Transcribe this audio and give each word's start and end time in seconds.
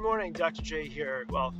morning, 0.00 0.32
Dr. 0.32 0.62
J 0.62 0.88
here. 0.88 1.26
Well, 1.28 1.52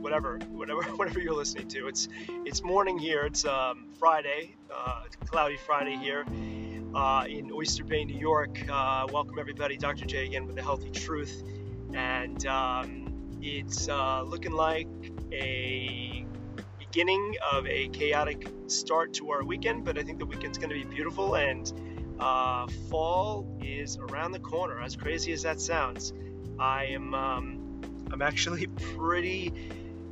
whatever, 0.00 0.38
whatever, 0.50 0.82
whatever 0.96 1.18
you're 1.18 1.34
listening 1.34 1.66
to. 1.68 1.88
It's 1.88 2.08
it's 2.44 2.62
morning 2.62 2.98
here. 2.98 3.24
It's 3.24 3.44
um, 3.46 3.86
Friday, 3.98 4.54
uh, 4.74 5.04
cloudy 5.24 5.56
Friday 5.56 5.96
here 5.96 6.26
uh, 6.94 7.24
in 7.26 7.50
Oyster 7.50 7.84
Bay, 7.84 8.04
New 8.04 8.18
York. 8.18 8.62
Uh, 8.68 9.06
welcome 9.10 9.38
everybody, 9.38 9.78
Dr. 9.78 10.04
J 10.04 10.26
again 10.26 10.46
with 10.46 10.56
the 10.56 10.62
Healthy 10.62 10.90
Truth, 10.90 11.42
and 11.94 12.44
um, 12.46 13.38
it's 13.40 13.88
uh, 13.88 14.22
looking 14.22 14.52
like 14.52 14.88
a 15.32 16.26
beginning 16.78 17.34
of 17.50 17.66
a 17.66 17.88
chaotic 17.88 18.46
start 18.66 19.14
to 19.14 19.30
our 19.30 19.42
weekend, 19.42 19.86
but 19.86 19.96
I 19.98 20.02
think 20.02 20.18
the 20.18 20.26
weekend's 20.26 20.58
going 20.58 20.70
to 20.70 20.76
be 20.76 20.84
beautiful 20.84 21.36
and. 21.36 21.72
Uh, 22.20 22.66
fall 22.90 23.46
is 23.62 23.96
around 23.96 24.32
the 24.32 24.40
corner. 24.40 24.80
As 24.80 24.96
crazy 24.96 25.32
as 25.32 25.42
that 25.42 25.60
sounds, 25.60 26.12
I 26.58 26.84
am 26.86 27.14
um, 27.14 27.80
I'm 28.12 28.22
actually 28.22 28.66
pretty. 28.96 29.52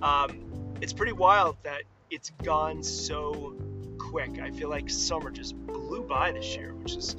Um, 0.02 0.74
it's 0.80 0.92
pretty 0.92 1.12
wild 1.12 1.56
that 1.62 1.82
it's 2.10 2.30
gone 2.42 2.82
so 2.82 3.54
quick. 3.98 4.38
I 4.40 4.50
feel 4.50 4.68
like 4.68 4.88
summer 4.90 5.30
just 5.30 5.56
blew 5.66 6.02
by 6.02 6.32
this 6.32 6.54
year, 6.56 6.74
which 6.74 6.96
is 6.96 7.16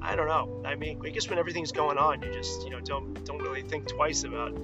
I 0.00 0.14
don't 0.14 0.28
know. 0.28 0.62
I 0.64 0.74
mean, 0.74 1.00
I 1.04 1.10
guess 1.10 1.28
when 1.28 1.38
everything's 1.38 1.72
going 1.72 1.98
on, 1.98 2.22
you 2.22 2.32
just 2.32 2.62
you 2.64 2.70
know 2.70 2.80
don't 2.80 3.24
don't 3.24 3.42
really 3.42 3.62
think 3.62 3.88
twice 3.88 4.24
about 4.24 4.56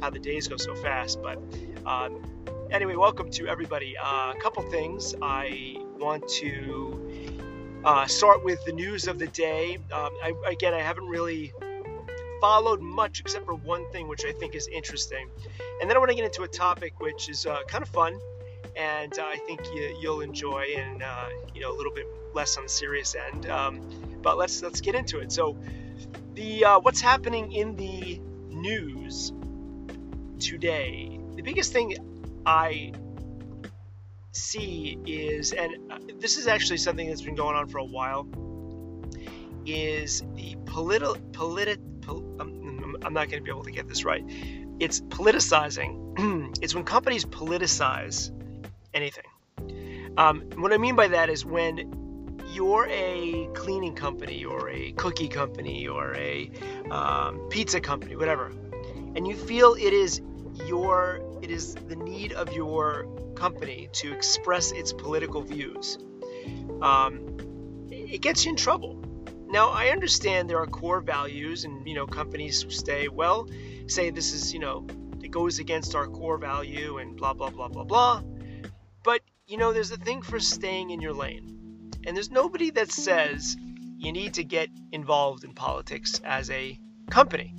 how 0.00 0.10
the 0.10 0.18
days 0.18 0.48
go 0.48 0.56
so 0.56 0.74
fast. 0.74 1.22
But 1.22 1.38
um, 1.86 2.22
anyway, 2.70 2.96
welcome 2.96 3.30
to 3.30 3.46
everybody. 3.46 3.96
Uh, 3.96 4.32
a 4.32 4.40
couple 4.40 4.62
things 4.70 5.14
I 5.22 5.76
want 5.98 6.28
to 6.40 7.80
uh, 7.84 8.06
start 8.06 8.44
with 8.44 8.62
the 8.64 8.72
news 8.72 9.06
of 9.06 9.18
the 9.18 9.28
day. 9.28 9.76
Um, 9.92 10.10
I, 10.22 10.34
again, 10.46 10.74
I 10.74 10.80
haven't 10.80 11.06
really 11.06 11.52
followed 12.44 12.82
much 12.82 13.20
except 13.20 13.46
for 13.46 13.54
one 13.54 13.90
thing, 13.90 14.06
which 14.06 14.26
I 14.26 14.32
think 14.32 14.54
is 14.54 14.68
interesting. 14.68 15.30
And 15.80 15.88
then 15.88 15.96
I 15.96 15.98
want 15.98 16.10
to 16.10 16.14
get 16.14 16.26
into 16.26 16.42
a 16.42 16.48
topic 16.48 17.00
which 17.00 17.30
is 17.30 17.46
uh, 17.46 17.62
kind 17.68 17.80
of 17.80 17.88
fun, 17.88 18.20
and 18.76 19.18
uh, 19.18 19.24
I 19.24 19.38
think 19.46 19.62
you, 19.74 20.10
will 20.10 20.20
enjoy, 20.20 20.74
and 20.76 21.02
uh, 21.02 21.28
you 21.54 21.62
know 21.62 21.72
a 21.72 21.76
little 21.76 21.94
bit 21.94 22.06
less 22.34 22.58
on 22.58 22.64
the 22.64 22.68
serious 22.68 23.14
end. 23.14 23.48
Um, 23.48 23.80
but 24.20 24.36
let's 24.36 24.62
let's 24.62 24.82
get 24.82 24.94
into 24.94 25.20
it. 25.20 25.32
So, 25.32 25.56
the 26.34 26.66
uh, 26.66 26.80
what's 26.80 27.00
happening 27.00 27.50
in 27.50 27.76
the 27.76 28.20
news 28.50 29.32
today? 30.38 31.18
The 31.36 31.42
biggest 31.42 31.72
thing 31.72 31.96
I 32.44 32.92
see 34.32 34.98
is, 35.06 35.54
and 35.54 35.90
uh, 35.90 35.98
this 36.18 36.36
is 36.36 36.46
actually 36.46 36.76
something 36.76 37.08
that's 37.08 37.22
been 37.22 37.36
going 37.36 37.56
on 37.56 37.68
for 37.68 37.78
a 37.78 37.86
while, 37.86 38.28
is 39.64 40.22
the 40.34 40.56
political 40.66 41.16
politi- 41.32 41.93
I'm, 42.08 43.12
not 43.12 43.28
going 43.28 43.30
to 43.30 43.40
be 43.42 43.50
able 43.50 43.64
to 43.64 43.70
get 43.70 43.88
this 43.88 44.04
right. 44.04 44.24
It's 44.78 45.00
politicizing. 45.00 46.58
it's 46.62 46.74
when 46.74 46.84
companies 46.84 47.24
politicize 47.24 48.30
anything. 48.92 49.24
Um, 50.16 50.42
what 50.56 50.72
I 50.72 50.78
mean 50.78 50.96
by 50.96 51.08
that 51.08 51.28
is 51.28 51.44
when 51.44 52.40
you're 52.52 52.86
a 52.88 53.48
cleaning 53.54 53.94
company 53.94 54.44
or 54.44 54.70
a 54.70 54.92
cookie 54.92 55.28
company 55.28 55.88
or 55.88 56.14
a 56.14 56.50
um, 56.90 57.48
pizza 57.50 57.80
company, 57.80 58.14
whatever, 58.16 58.52
and 59.16 59.26
you 59.26 59.34
feel 59.34 59.74
it 59.74 59.92
is 59.92 60.20
your 60.66 61.20
it 61.42 61.50
is 61.50 61.74
the 61.74 61.96
need 61.96 62.32
of 62.32 62.52
your 62.52 63.06
company 63.34 63.88
to 63.92 64.12
express 64.12 64.70
its 64.72 64.92
political 64.92 65.42
views. 65.42 65.98
Um, 66.80 67.36
it 67.90 68.20
gets 68.20 68.44
you 68.44 68.50
in 68.50 68.56
trouble 68.56 69.00
now, 69.54 69.70
I 69.70 69.90
understand 69.90 70.50
there 70.50 70.58
are 70.58 70.66
core 70.66 71.00
values, 71.00 71.64
and 71.64 71.86
you 71.86 71.94
know, 71.94 72.06
companies 72.06 72.66
say, 72.68 73.06
well, 73.06 73.48
say 73.86 74.10
this 74.10 74.32
is, 74.32 74.52
you 74.52 74.58
know, 74.58 74.84
it 75.22 75.30
goes 75.30 75.60
against 75.60 75.94
our 75.94 76.08
core 76.08 76.38
value, 76.38 76.98
and 76.98 77.16
blah 77.16 77.34
blah 77.34 77.50
blah 77.50 77.68
blah 77.68 77.84
blah. 77.84 78.20
But 79.04 79.20
you 79.46 79.56
know, 79.56 79.72
there's 79.72 79.92
a 79.92 79.96
thing 79.96 80.22
for 80.22 80.40
staying 80.40 80.90
in 80.90 81.00
your 81.00 81.12
lane, 81.12 81.92
and 82.04 82.16
there's 82.16 82.32
nobody 82.32 82.70
that 82.70 82.90
says 82.90 83.56
you 83.96 84.10
need 84.12 84.34
to 84.34 84.42
get 84.42 84.70
involved 84.90 85.44
in 85.44 85.54
politics 85.54 86.20
as 86.24 86.50
a 86.50 86.76
company. 87.08 87.54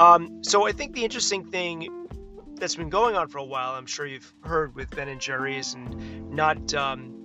Um, 0.00 0.42
so 0.42 0.66
I 0.66 0.72
think 0.72 0.94
the 0.94 1.04
interesting 1.04 1.44
thing 1.44 2.08
that's 2.56 2.74
been 2.74 2.90
going 2.90 3.14
on 3.14 3.28
for 3.28 3.38
a 3.38 3.44
while, 3.44 3.70
I'm 3.70 3.86
sure 3.86 4.04
you've 4.04 4.34
heard 4.42 4.74
with 4.74 4.90
Ben 4.90 5.08
and 5.08 5.20
Jerry's, 5.20 5.74
and 5.74 6.32
not 6.32 6.74
um, 6.74 7.24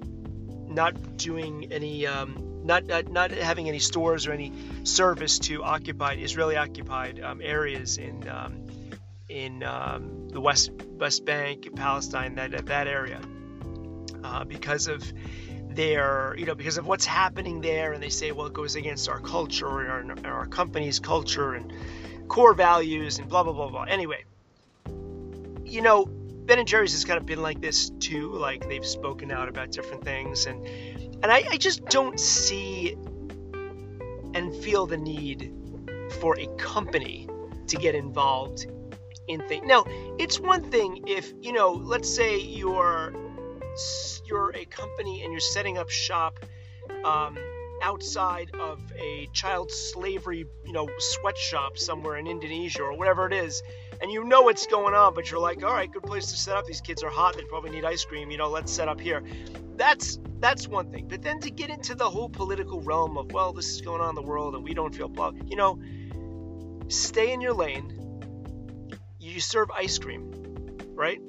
not 0.68 1.18
doing 1.18 1.72
any 1.72 2.06
um, 2.06 2.47
not, 2.68 2.86
not, 2.86 3.08
not 3.10 3.32
having 3.32 3.68
any 3.68 3.80
stores 3.80 4.28
or 4.28 4.34
any 4.34 4.52
service 4.84 5.40
to 5.40 5.64
occupied 5.64 6.20
Israeli 6.20 6.58
occupied 6.58 7.20
um, 7.20 7.42
areas 7.42 7.98
in 7.98 8.28
um, 8.30 8.68
in 9.30 9.64
um, 9.64 10.30
the 10.30 10.40
West 10.40 10.72
West 10.98 11.26
Bank, 11.26 11.76
Palestine, 11.76 12.36
that 12.36 12.66
that 12.68 12.88
area, 12.88 13.20
uh, 14.24 14.44
because 14.44 14.88
of 14.88 15.04
their 15.70 16.36
you 16.38 16.46
know 16.46 16.56
because 16.56 16.78
of 16.78 16.86
what's 16.86 17.06
happening 17.06 17.62
there, 17.62 17.94
and 17.94 18.04
they 18.04 18.10
say 18.10 18.32
well 18.32 18.48
it 18.48 18.54
goes 18.54 18.76
against 18.76 19.10
our 19.10 19.20
culture 19.20 19.68
or 19.68 19.88
our, 19.88 20.16
our 20.26 20.46
company's 20.46 21.00
culture 21.00 21.54
and 21.54 21.72
core 22.28 22.54
values 22.54 23.20
and 23.20 23.30
blah 23.30 23.44
blah 23.44 23.54
blah 23.54 23.70
blah. 23.70 23.84
Anyway, 23.84 24.24
you 25.66 25.82
know 25.82 26.06
Ben 26.06 26.60
and 26.60 26.68
Jerry's 26.68 26.94
has 26.94 27.04
kind 27.04 27.20
of 27.20 27.26
been 27.26 27.42
like 27.42 27.60
this 27.60 27.90
too. 28.00 28.32
Like 28.32 28.68
they've 28.70 28.86
spoken 28.86 29.32
out 29.32 29.50
about 29.50 29.72
different 29.72 30.04
things, 30.04 30.46
and 30.46 30.66
and 31.24 31.32
I, 31.32 31.44
I 31.52 31.58
just 31.58 31.86
don't 31.86 32.20
see 32.20 32.96
and 34.34 34.56
feel 34.56 34.86
the 34.86 34.98
need 34.98 35.54
for 36.20 36.40
a 36.40 36.48
company 36.58 37.28
to 37.68 37.76
get 37.78 37.96
involved 37.96 38.68
in 39.28 39.42
things. 39.48 39.66
Now, 39.66 39.86
it's 40.18 40.40
one 40.40 40.70
thing 40.72 41.04
if, 41.08 41.34
you 41.42 41.54
know, 41.54 41.72
let's 41.74 42.10
say 42.14 42.40
you're 42.40 43.14
you're 44.26 44.56
a 44.56 44.66
company 44.66 45.24
and 45.24 45.32
you're 45.32 45.40
setting 45.40 45.78
up 45.78 45.90
shop 45.90 46.40
um, 47.06 47.38
outside 47.82 48.52
of 48.60 48.80
a 49.00 49.28
child 49.34 49.72
slavery, 49.72 50.46
you 50.66 50.74
know, 50.74 50.90
sweatshop 50.98 51.78
somewhere 51.78 52.18
in 52.18 52.28
Indonesia 52.28 52.84
or 52.84 52.98
whatever 52.98 53.28
it 53.28 53.34
is, 53.34 53.62
and 54.02 54.12
you 54.12 54.24
know 54.24 54.41
what's 54.41 54.68
going 54.68 54.94
on, 54.94 55.13
but 55.13 55.30
you're 55.31 55.40
like, 55.40 55.63
all 55.63 55.74
right, 55.74 55.91
good 55.91 56.03
place 56.03 56.31
to 56.31 56.38
set 56.38 56.56
up. 56.56 56.66
These 56.66 56.81
kids 56.81 57.03
are 57.03 57.09
hot. 57.09 57.35
They 57.35 57.44
probably 57.44 57.72
need 57.72 57.85
ice 57.85 58.06
cream. 58.06 58.31
You 58.31 58.38
know, 58.38 58.50
let's 58.50 58.72
set 58.72 58.88
up 58.88 59.00
here. 59.00 59.24
That's 59.75 60.19
that's 60.40 60.68
one 60.68 60.91
thing. 60.91 61.08
But 61.08 61.22
then 61.22 61.40
to 61.41 61.50
get 61.50 61.69
into 61.69 61.96
the 61.96 62.09
whole 62.09 62.30
political 62.30 62.81
realm 62.81 63.18
of, 63.18 63.31
well, 63.31 63.53
this 63.53 63.69
is 63.69 63.81
going 63.81 64.02
on 64.02 64.09
in 64.09 64.16
the 64.16 64.22
world 64.22 64.56
and 64.56 64.63
we 64.63 64.74
don't 64.74 64.94
feel 64.94 65.07
blah, 65.07 65.31
you 65.46 65.56
know, 65.56 65.80
stay 66.90 67.34
in 67.34 67.41
your 67.41 67.53
lane. 67.53 67.94
You 69.19 69.40
serve 69.40 69.72
ice 69.72 69.97
cream, 69.97 70.31
right? 70.94 71.19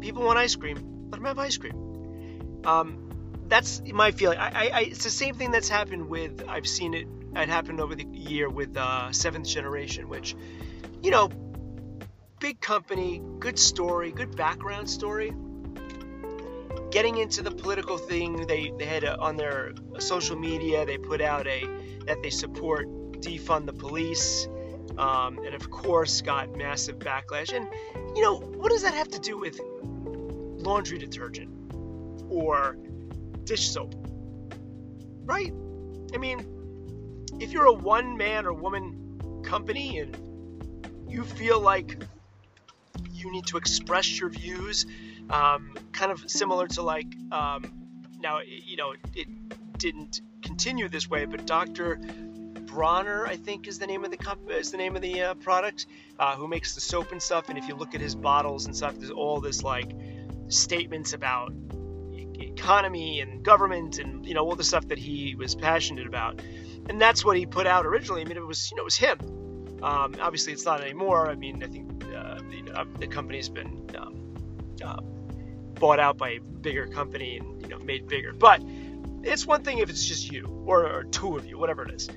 People 0.00 0.22
want 0.22 0.38
ice 0.38 0.54
cream. 0.54 1.08
Let 1.10 1.18
them 1.18 1.24
have 1.24 1.38
ice 1.38 1.56
cream. 1.58 2.62
Um, 2.64 3.42
that's 3.48 3.82
my 3.84 4.10
feeling. 4.10 4.38
I, 4.38 4.48
I, 4.48 4.70
I, 4.72 4.80
it's 4.80 5.04
the 5.04 5.10
same 5.10 5.34
thing 5.34 5.50
that's 5.50 5.68
happened 5.68 6.08
with. 6.08 6.44
I've 6.48 6.66
seen 6.66 6.94
it. 6.94 7.06
It 7.34 7.48
happened 7.48 7.80
over 7.80 7.94
the 7.94 8.06
year 8.06 8.48
with 8.48 8.76
uh, 8.76 9.12
Seventh 9.12 9.46
Generation, 9.46 10.08
which, 10.08 10.34
you 11.02 11.10
know, 11.10 11.28
big 12.40 12.60
company, 12.60 13.22
good 13.38 13.58
story, 13.58 14.12
good 14.12 14.36
background 14.36 14.88
story 14.88 15.32
getting 16.90 17.18
into 17.18 17.42
the 17.42 17.50
political 17.50 17.98
thing, 17.98 18.46
they, 18.46 18.72
they 18.78 18.86
had 18.86 19.04
a, 19.04 19.18
on 19.18 19.36
their 19.36 19.72
social 19.98 20.34
media, 20.34 20.86
they 20.86 20.96
put 20.96 21.20
out 21.20 21.46
a 21.46 21.66
that 22.06 22.22
they 22.22 22.30
support 22.30 22.88
defund 23.20 23.66
the 23.66 23.72
police, 23.74 24.48
um, 24.96 25.38
and 25.44 25.54
of 25.54 25.70
course 25.70 26.22
got 26.22 26.56
massive 26.56 26.98
backlash. 26.98 27.52
And 27.52 27.68
you 28.16 28.22
know, 28.22 28.36
what 28.36 28.70
does 28.70 28.82
that 28.82 28.94
have 28.94 29.08
to 29.08 29.18
do 29.18 29.38
with 29.38 29.60
laundry 30.58 30.98
detergent 30.98 31.50
or 32.30 32.78
dish 33.44 33.68
soap? 33.68 33.94
Right? 35.24 35.52
I 36.14 36.16
mean, 36.16 36.46
if 37.40 37.52
you're 37.52 37.66
a 37.66 37.72
one 37.74 38.16
man 38.16 38.46
or 38.46 38.52
woman 38.54 39.42
company 39.44 39.98
and 39.98 40.16
you 41.08 41.24
feel 41.24 41.60
like 41.60 41.98
you 43.26 43.32
need 43.32 43.46
to 43.46 43.56
express 43.56 44.18
your 44.18 44.30
views 44.30 44.86
um, 45.30 45.74
kind 45.92 46.12
of 46.12 46.30
similar 46.30 46.68
to 46.68 46.82
like 46.82 47.08
um, 47.32 47.70
now 48.20 48.40
you 48.40 48.76
know 48.76 48.94
it 49.14 49.28
didn't 49.78 50.20
continue 50.42 50.88
this 50.88 51.10
way, 51.10 51.24
but 51.24 51.46
Dr. 51.46 51.96
Bronner, 52.66 53.26
I 53.26 53.36
think, 53.36 53.66
is 53.66 53.78
the 53.78 53.86
name 53.86 54.04
of 54.04 54.10
the 54.10 54.16
comp- 54.16 54.50
is 54.50 54.70
the 54.70 54.76
name 54.76 54.96
of 54.96 55.02
the 55.02 55.22
uh, 55.22 55.34
product, 55.34 55.86
uh, 56.18 56.36
who 56.36 56.48
makes 56.48 56.74
the 56.74 56.80
soap 56.80 57.12
and 57.12 57.22
stuff. 57.22 57.48
And 57.48 57.58
if 57.58 57.68
you 57.68 57.74
look 57.74 57.94
at 57.94 58.00
his 58.00 58.14
bottles 58.14 58.66
and 58.66 58.76
stuff, 58.76 58.96
there's 58.98 59.10
all 59.10 59.40
this 59.40 59.62
like 59.62 59.92
statements 60.48 61.12
about 61.12 61.52
economy 62.34 63.20
and 63.20 63.42
government 63.42 63.98
and 63.98 64.24
you 64.26 64.34
know 64.34 64.44
all 64.44 64.56
the 64.56 64.64
stuff 64.64 64.88
that 64.88 64.98
he 64.98 65.34
was 65.34 65.54
passionate 65.54 66.06
about. 66.06 66.40
And 66.88 67.00
that's 67.00 67.24
what 67.24 67.36
he 67.36 67.46
put 67.46 67.66
out 67.66 67.86
originally. 67.86 68.22
I 68.22 68.24
mean, 68.24 68.36
it 68.36 68.46
was 68.46 68.70
you 68.70 68.76
know 68.76 68.82
it 68.82 68.84
was 68.84 68.96
him. 68.96 69.18
Um, 69.82 70.16
obviously, 70.20 70.52
it's 70.52 70.64
not 70.64 70.80
anymore. 70.80 71.30
I 71.30 71.34
mean, 71.34 71.62
I 71.62 71.66
think 71.66 72.04
uh, 72.04 72.40
the, 72.50 72.72
uh, 72.74 72.84
the 72.98 73.06
company's 73.06 73.48
been 73.48 73.90
um, 73.98 74.34
uh, 74.82 75.00
bought 75.80 76.00
out 76.00 76.16
by 76.16 76.30
a 76.30 76.40
bigger 76.40 76.86
company 76.86 77.38
and 77.38 77.62
you 77.62 77.68
know 77.68 77.78
made 77.78 78.08
bigger. 78.08 78.32
But 78.32 78.62
it's 79.22 79.46
one 79.46 79.62
thing 79.62 79.78
if 79.78 79.90
it's 79.90 80.06
just 80.06 80.30
you 80.30 80.46
or, 80.66 80.86
or 80.86 81.04
two 81.04 81.36
of 81.36 81.46
you, 81.46 81.58
whatever 81.58 81.84
it 81.84 81.94
is. 81.94 82.08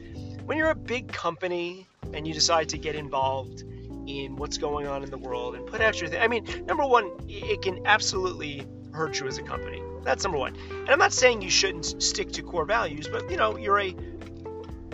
When 0.46 0.58
you're 0.58 0.70
a 0.70 0.76
big 0.76 1.12
company 1.12 1.86
and 2.14 2.28
you 2.28 2.34
decide 2.34 2.70
to 2.70 2.78
get 2.78 2.96
involved 2.96 3.64
in 4.08 4.36
what's 4.36 4.58
going 4.58 4.88
on 4.88 5.04
in 5.04 5.12
the 5.12 5.18
world 5.18 5.56
and 5.56 5.66
put 5.68 5.82
out 5.82 6.00
your 6.02 6.10
thing. 6.10 6.22
I 6.22 6.28
mean, 6.28 6.46
number 6.66 6.86
one, 6.86 7.12
it 7.28 7.62
can 7.62 7.86
absolutely 7.86 8.66
hurt 8.92 9.20
you 9.20 9.28
as 9.28 9.38
a 9.38 9.44
company. 9.44 9.84
That's 10.04 10.24
number 10.24 10.40
one. 10.40 10.56
And 10.72 10.90
I'm 10.90 11.00
not 11.00 11.14
saying 11.14 11.42
you 11.42 11.50
shouldn't 11.50 12.02
stick 12.02 12.32
to 12.34 12.42
core 12.42 12.66
values, 12.66 13.08
but 13.08 13.30
you 13.30 13.38
know, 13.38 13.58
you're 13.58 13.80
a 13.80 13.96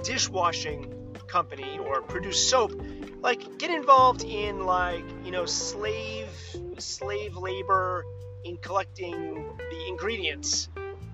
dishwashing 0.04 0.94
company 1.36 1.78
or 1.80 2.02
produce 2.02 2.50
soap. 2.50 2.72
Like, 3.20 3.58
get 3.58 3.70
involved 3.70 4.24
in 4.24 4.66
like 4.66 5.04
you 5.26 5.32
know 5.32 5.46
slave 5.46 6.30
slave 6.78 7.36
labor 7.36 8.06
in 8.46 8.56
collecting 8.58 9.44
the 9.58 9.88
ingredients 9.90 10.70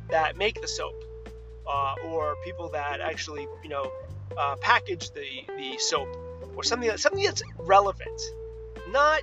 that 0.10 0.38
make 0.38 0.62
the 0.62 0.68
soap, 0.68 1.04
uh, 1.66 1.96
or 2.10 2.36
people 2.46 2.70
that 2.70 3.02
actually 3.02 3.48
you 3.64 3.70
know 3.70 3.92
uh, 4.38 4.56
package 4.58 5.10
the 5.12 5.26
the 5.58 5.78
soap, 5.80 6.10
or 6.56 6.64
something 6.64 6.90
that, 6.90 7.00
something 7.00 7.24
that's 7.24 7.42
relevant, 7.58 8.22
not 8.90 9.22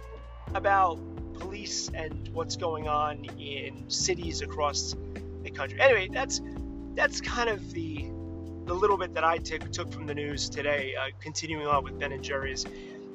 about 0.57 0.99
police 1.39 1.91
and 1.95 2.29
what's 2.33 2.57
going 2.57 2.89
on 2.89 3.25
in 3.39 3.89
cities 3.89 4.43
across 4.43 4.97
the 5.45 5.51
country. 5.51 5.81
Anyway, 5.81 6.09
that's 6.13 6.41
that's 6.97 7.21
kind 7.21 7.49
of 7.49 7.73
the 7.73 8.08
the 8.69 8.75
little 8.75 8.97
bit 8.97 9.15
that 9.15 9.25
I 9.25 9.39
t- 9.39 9.59
took 9.59 9.93
from 9.93 10.07
the 10.07 10.15
news 10.15 10.49
today. 10.49 10.95
Uh, 10.95 11.07
continuing 11.21 11.67
on 11.67 11.83
with 11.83 11.99
Ben 11.99 12.13
and 12.13 12.23
Jerry's, 12.23 12.67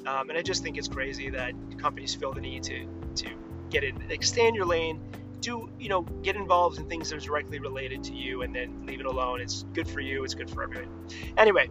um, 0.05 0.29
and 0.29 0.37
I 0.37 0.41
just 0.41 0.63
think 0.63 0.77
it's 0.77 0.87
crazy 0.87 1.29
that 1.29 1.53
companies 1.77 2.13
feel 2.13 2.33
the 2.33 2.41
need 2.41 2.63
to 2.63 2.87
to 3.15 3.29
get 3.69 3.83
in, 3.83 4.11
extend 4.11 4.55
your 4.55 4.65
lane, 4.65 4.99
do 5.39 5.69
you 5.79 5.89
know, 5.89 6.01
get 6.01 6.35
involved 6.35 6.79
in 6.79 6.89
things 6.89 7.09
that 7.09 7.17
are 7.17 7.25
directly 7.25 7.59
related 7.59 8.03
to 8.05 8.13
you, 8.13 8.41
and 8.41 8.53
then 8.55 8.85
leave 8.85 8.99
it 8.99 9.05
alone. 9.05 9.39
It's 9.41 9.63
good 9.73 9.87
for 9.87 10.01
you. 10.01 10.23
It's 10.23 10.33
good 10.33 10.49
for 10.49 10.63
everyone. 10.63 11.07
Anyway, 11.37 11.69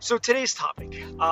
so 0.00 0.18
today's 0.18 0.52
topic, 0.52 1.02
uh, 1.18 1.22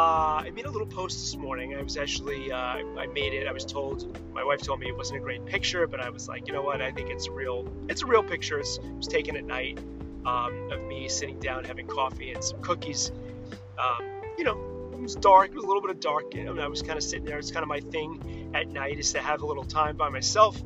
I 0.46 0.50
made 0.54 0.64
a 0.64 0.70
little 0.70 0.86
post 0.86 1.18
this 1.18 1.36
morning. 1.36 1.74
I 1.74 1.82
was 1.82 1.96
actually, 1.96 2.50
uh, 2.52 2.56
I 2.56 3.06
made 3.12 3.34
it. 3.34 3.46
I 3.46 3.52
was 3.52 3.64
told, 3.64 4.18
my 4.32 4.44
wife 4.44 4.62
told 4.62 4.80
me 4.80 4.88
it 4.88 4.96
wasn't 4.96 5.18
a 5.18 5.22
great 5.22 5.44
picture, 5.44 5.86
but 5.86 6.00
I 6.00 6.08
was 6.08 6.28
like, 6.28 6.46
you 6.46 6.54
know 6.54 6.62
what? 6.62 6.80
I 6.80 6.90
think 6.90 7.10
it's 7.10 7.28
real. 7.28 7.68
It's 7.88 8.02
a 8.02 8.06
real 8.06 8.22
picture. 8.22 8.58
It's, 8.58 8.78
it 8.78 8.94
was 8.94 9.08
taken 9.08 9.36
at 9.36 9.44
night 9.44 9.78
um, 10.24 10.70
of 10.72 10.82
me 10.82 11.08
sitting 11.08 11.38
down 11.38 11.64
having 11.64 11.86
coffee 11.86 12.32
and 12.32 12.42
some 12.42 12.60
cookies. 12.60 13.10
Um, 13.78 14.22
you 14.38 14.44
know, 14.44 14.90
it 14.92 15.00
was 15.00 15.16
dark. 15.16 15.50
It 15.50 15.54
was 15.54 15.64
a 15.64 15.66
little 15.66 15.82
bit 15.82 15.90
of 15.90 16.00
dark. 16.00 16.34
Know, 16.34 16.58
I 16.58 16.68
was 16.68 16.82
kind 16.82 16.96
of 16.96 17.02
sitting 17.02 17.24
there. 17.24 17.38
It's 17.38 17.50
kind 17.50 17.62
of 17.62 17.68
my 17.68 17.80
thing 17.80 18.50
at 18.54 18.68
night 18.68 18.98
is 18.98 19.12
to 19.12 19.20
have 19.20 19.42
a 19.42 19.46
little 19.46 19.64
time 19.64 19.96
by 19.96 20.08
myself, 20.08 20.62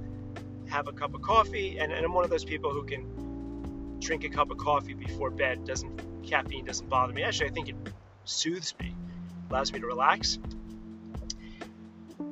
have 0.69 0.89
a 0.89 0.93
cup 0.93 1.15
of 1.15 1.23
coffee, 1.23 1.79
and, 1.79 1.93
and 1.93 2.05
I'm 2.05 2.13
one 2.13 2.25
of 2.25 2.31
those 2.31 2.45
people 2.45 2.71
who 2.71 2.85
can 2.85 3.99
drink 4.01 4.25
a 4.25 4.29
cup 4.29 4.51
of 4.51 4.59
coffee 4.59 4.95
before 4.95 5.31
bed. 5.31 5.65
Doesn't 5.65 6.23
caffeine 6.27 6.65
doesn't 6.65 6.89
bother 6.89 7.13
me. 7.13 7.23
Actually, 7.23 7.51
I 7.51 7.53
think 7.53 7.69
it 7.69 7.77
soothes 8.25 8.75
me, 8.81 8.95
allows 9.51 9.73
me 9.73 9.81
to 9.81 9.87
relax. 9.87 10.39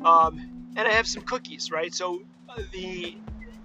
Um, 0.05 0.73
and 0.77 0.89
I 0.89 0.93
have 0.93 1.07
some 1.07 1.23
cookies, 1.23 1.71
right? 1.71 1.95
So 1.95 2.23
uh, 2.49 2.63
the 2.73 3.17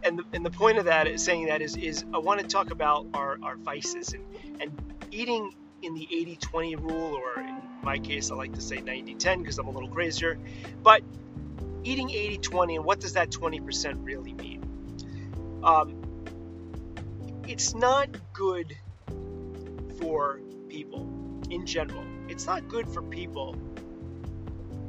and 0.04 0.20
the, 0.20 0.24
and 0.34 0.46
the 0.46 0.52
point 0.52 0.78
of 0.78 0.86
that 0.86 1.08
is 1.08 1.24
saying 1.24 1.48
that 1.48 1.62
is 1.62 1.76
is 1.76 2.06
I 2.14 2.20
want 2.20 2.40
to 2.40 2.48
talk 2.48 2.72
about 2.72 3.08
our, 3.14 3.38
our 3.44 3.56
vices 3.58 4.14
and 4.14 4.24
and 4.60 4.72
eating 5.12 5.54
in 5.82 5.94
the 5.94 6.08
80-20 6.12 6.80
rule, 6.80 7.16
or 7.16 7.42
in 7.42 7.62
my 7.82 8.00
case, 8.00 8.32
I 8.32 8.36
like 8.36 8.54
to 8.54 8.62
say 8.62 8.78
90-10 8.78 9.40
because 9.40 9.58
I'm 9.58 9.68
a 9.68 9.72
little 9.72 9.90
crazier. 9.90 10.38
But 10.84 11.02
eating 11.84 12.10
80-20 12.10 12.76
and 12.76 12.86
what 12.86 13.00
does 13.00 13.14
that 13.14 13.30
20% 13.30 14.06
really 14.06 14.34
mean? 14.34 15.62
Um, 15.64 15.96
it's 17.48 17.74
not 17.74 18.10
good 18.34 18.76
for 20.00 20.42
people 20.68 21.08
in 21.50 21.66
general. 21.66 22.04
It's 22.28 22.46
not 22.46 22.68
good 22.68 22.90
for 22.90 23.02
people 23.02 23.56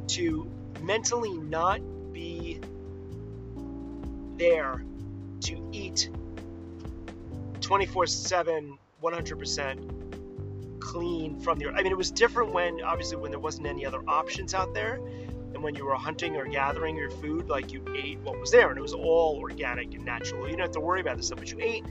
to 0.08 0.50
mentally 0.82 1.38
not 1.38 1.80
be 2.12 2.60
there 4.36 4.84
to 5.40 5.68
eat 5.72 6.10
24 7.60 8.06
7, 8.06 8.78
100% 9.02 10.80
clean 10.80 11.38
from 11.38 11.58
the 11.58 11.66
earth. 11.66 11.74
I 11.76 11.82
mean, 11.82 11.92
it 11.92 11.98
was 11.98 12.10
different 12.10 12.52
when, 12.52 12.82
obviously, 12.82 13.16
when 13.16 13.30
there 13.30 13.40
wasn't 13.40 13.66
any 13.66 13.86
other 13.86 14.02
options 14.08 14.54
out 14.54 14.74
there. 14.74 14.94
And 15.52 15.62
when 15.62 15.74
you 15.74 15.84
were 15.84 15.94
hunting 15.94 16.36
or 16.36 16.46
gathering 16.46 16.96
your 16.96 17.10
food, 17.10 17.48
like 17.48 17.72
you 17.72 17.84
ate 17.94 18.18
what 18.20 18.38
was 18.40 18.50
there, 18.50 18.70
and 18.70 18.78
it 18.78 18.82
was 18.82 18.94
all 18.94 19.38
organic 19.38 19.94
and 19.94 20.04
natural. 20.04 20.42
You 20.46 20.52
don't 20.52 20.60
have 20.60 20.70
to 20.72 20.80
worry 20.80 21.00
about 21.00 21.16
this 21.16 21.26
stuff, 21.26 21.38
but 21.40 21.50
you 21.50 21.58
ate 21.60 21.84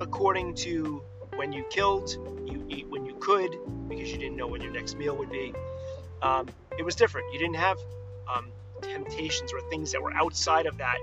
according 0.00 0.54
to 0.54 1.02
when 1.36 1.52
you 1.52 1.64
killed, 1.70 2.10
you 2.46 2.64
eat 2.68 2.86
when 2.88 3.04
you 3.04 3.14
could 3.14 3.56
because 3.88 4.10
you 4.10 4.18
didn't 4.18 4.36
know 4.36 4.46
when 4.46 4.62
your 4.62 4.72
next 4.72 4.96
meal 4.96 5.16
would 5.16 5.30
be. 5.30 5.52
Um, 6.22 6.48
it 6.78 6.84
was 6.84 6.94
different. 6.94 7.32
You 7.32 7.38
didn't 7.38 7.56
have 7.56 7.78
um, 8.32 8.46
temptations 8.82 9.52
or 9.52 9.60
things 9.70 9.92
that 9.92 10.02
were 10.02 10.12
outside 10.12 10.66
of 10.66 10.78
that. 10.78 10.98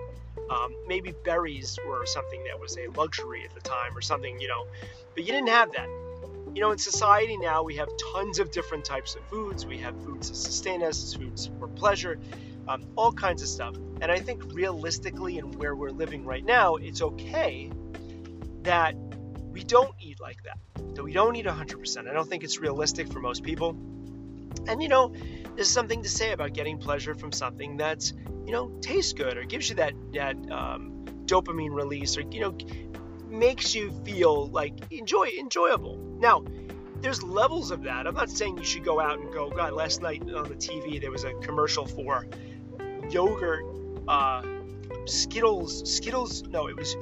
Um, 0.50 0.76
maybe 0.88 1.14
berries 1.24 1.78
were 1.86 2.06
something 2.06 2.44
that 2.46 2.60
was 2.60 2.78
a 2.78 2.88
luxury 2.98 3.44
at 3.44 3.54
the 3.54 3.62
time 3.62 3.96
or 3.96 4.02
something, 4.02 4.40
you 4.40 4.48
know, 4.48 4.66
but 5.14 5.26
you 5.26 5.32
didn't 5.32 5.50
have 5.50 5.74
that. 5.74 5.88
You 6.54 6.62
know, 6.62 6.72
in 6.72 6.78
society 6.78 7.38
now, 7.38 7.64
we 7.64 7.76
have 7.76 7.90
tons 8.14 8.40
of 8.40 8.52
different 8.52 8.86
types 8.86 9.16
of 9.16 9.28
foods. 9.30 9.66
We 9.66 9.78
have 9.80 10.02
foods 10.04 10.30
that 10.30 10.36
sustain 10.36 10.82
us, 10.82 11.14
foods 11.14 11.52
for 11.60 11.68
pleasure, 11.68 12.18
um, 12.68 12.84
all 12.96 13.12
kinds 13.12 13.42
of 13.42 13.48
stuff. 13.48 13.76
And 14.02 14.12
I 14.12 14.20
think 14.20 14.44
realistically, 14.54 15.38
and 15.38 15.56
where 15.56 15.76
we're 15.76 15.92
living 15.92 16.26
right 16.26 16.44
now, 16.44 16.76
it's 16.76 17.02
okay 17.02 17.72
that 18.64 18.96
we 19.52 19.64
don't 19.64 19.94
eat 20.00 20.20
like 20.20 20.44
that. 20.44 20.58
That 20.96 21.04
we 21.04 21.14
don't 21.14 21.36
eat 21.36 21.46
100%. 21.46 22.08
I 22.08 22.14
don't 22.14 22.30
think 22.30 22.44
it's 22.44 22.60
realistic 22.60 23.12
for 23.12 23.20
most 23.20 23.44
people. 23.44 23.76
And 24.68 24.82
you 24.82 24.90
know, 24.90 25.14
there's 25.56 25.70
something 25.70 26.04
to 26.04 26.10
say 26.10 26.32
about 26.32 26.54
getting 26.54 26.78
pleasure 26.78 27.16
from 27.16 27.32
something 27.32 27.78
that's 27.78 28.14
you 28.46 28.52
know 28.52 28.70
tastes 28.82 29.14
good 29.14 29.38
or 29.38 29.44
gives 29.44 29.70
you 29.70 29.76
that 29.76 29.94
that 30.14 30.36
um, 30.52 31.06
dopamine 31.26 31.74
release 31.74 32.18
or 32.18 32.22
you 32.22 32.42
know 32.42 32.58
makes 33.28 33.76
you 33.76 33.92
feel 34.06 34.50
like 34.50 34.74
enjoy 34.92 35.30
enjoyable. 35.40 35.98
Now, 36.20 36.44
there's 37.02 37.22
levels 37.22 37.72
of 37.72 37.84
that. 37.84 38.08
I'm 38.08 38.16
not 38.16 38.30
saying 38.30 38.58
you 38.58 38.64
should 38.64 38.84
go 38.84 39.00
out 39.00 39.20
and 39.20 39.32
go. 39.32 39.50
God, 39.50 39.74
last 39.74 40.02
night 40.02 40.22
on 40.22 40.48
the 40.48 40.56
TV 40.56 41.00
there 41.00 41.12
was 41.12 41.24
a 41.24 41.34
commercial 41.36 41.86
for 41.86 42.28
yogurt, 43.10 43.66
uh, 44.08 44.44
Skittles. 45.06 45.96
Skittles. 45.96 46.44
No, 46.44 46.68
it 46.68 46.76
was 46.76 46.96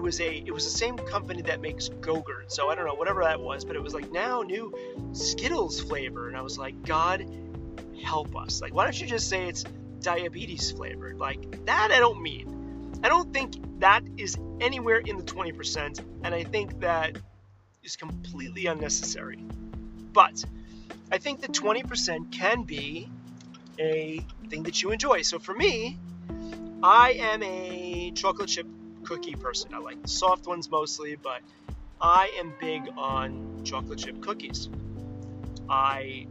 it 0.00 0.02
was 0.02 0.18
a 0.18 0.34
it 0.34 0.50
was 0.50 0.64
the 0.64 0.78
same 0.78 0.96
company 0.96 1.42
that 1.42 1.60
makes 1.60 1.90
Go-Gurt. 1.90 2.50
So 2.50 2.70
I 2.70 2.74
don't 2.74 2.86
know 2.86 2.94
whatever 2.94 3.22
that 3.22 3.38
was, 3.38 3.66
but 3.66 3.76
it 3.76 3.82
was 3.82 3.92
like 3.92 4.10
now 4.10 4.40
new 4.40 4.74
Skittles 5.12 5.78
flavor, 5.78 6.26
and 6.26 6.38
I 6.38 6.40
was 6.40 6.56
like, 6.56 6.86
God 6.86 7.26
help 8.02 8.34
us! 8.34 8.62
Like, 8.62 8.72
why 8.74 8.84
don't 8.84 8.98
you 8.98 9.06
just 9.06 9.28
say 9.28 9.46
it's 9.46 9.62
diabetes 10.00 10.70
flavored? 10.70 11.18
Like 11.18 11.66
that, 11.66 11.90
I 11.92 11.98
don't 11.98 12.22
mean. 12.22 13.00
I 13.04 13.10
don't 13.10 13.30
think 13.30 13.80
that 13.80 14.02
is 14.16 14.38
anywhere 14.58 14.96
in 14.96 15.18
the 15.18 15.22
20%, 15.22 16.02
and 16.24 16.34
I 16.34 16.44
think 16.44 16.80
that 16.80 17.18
is 17.84 17.96
completely 17.96 18.66
unnecessary. 18.66 19.38
But 20.12 20.42
I 21.12 21.18
think 21.18 21.42
the 21.42 21.48
20% 21.48 22.32
can 22.32 22.62
be 22.62 23.10
a 23.78 24.24
thing 24.48 24.62
that 24.62 24.82
you 24.82 24.92
enjoy. 24.92 25.22
So 25.22 25.38
for 25.38 25.54
me, 25.54 25.98
I 26.82 27.12
am 27.12 27.42
a 27.42 28.12
chocolate 28.14 28.48
chip 28.48 28.66
cookie 29.10 29.34
person. 29.34 29.74
I 29.74 29.78
like 29.78 30.00
the 30.00 30.08
soft 30.08 30.46
ones 30.46 30.70
mostly, 30.70 31.16
but 31.16 31.40
I 32.00 32.32
am 32.38 32.54
big 32.60 32.88
on 32.96 33.64
chocolate 33.64 33.98
chip 33.98 34.22
cookies. 34.22 34.68
I 35.68 36.28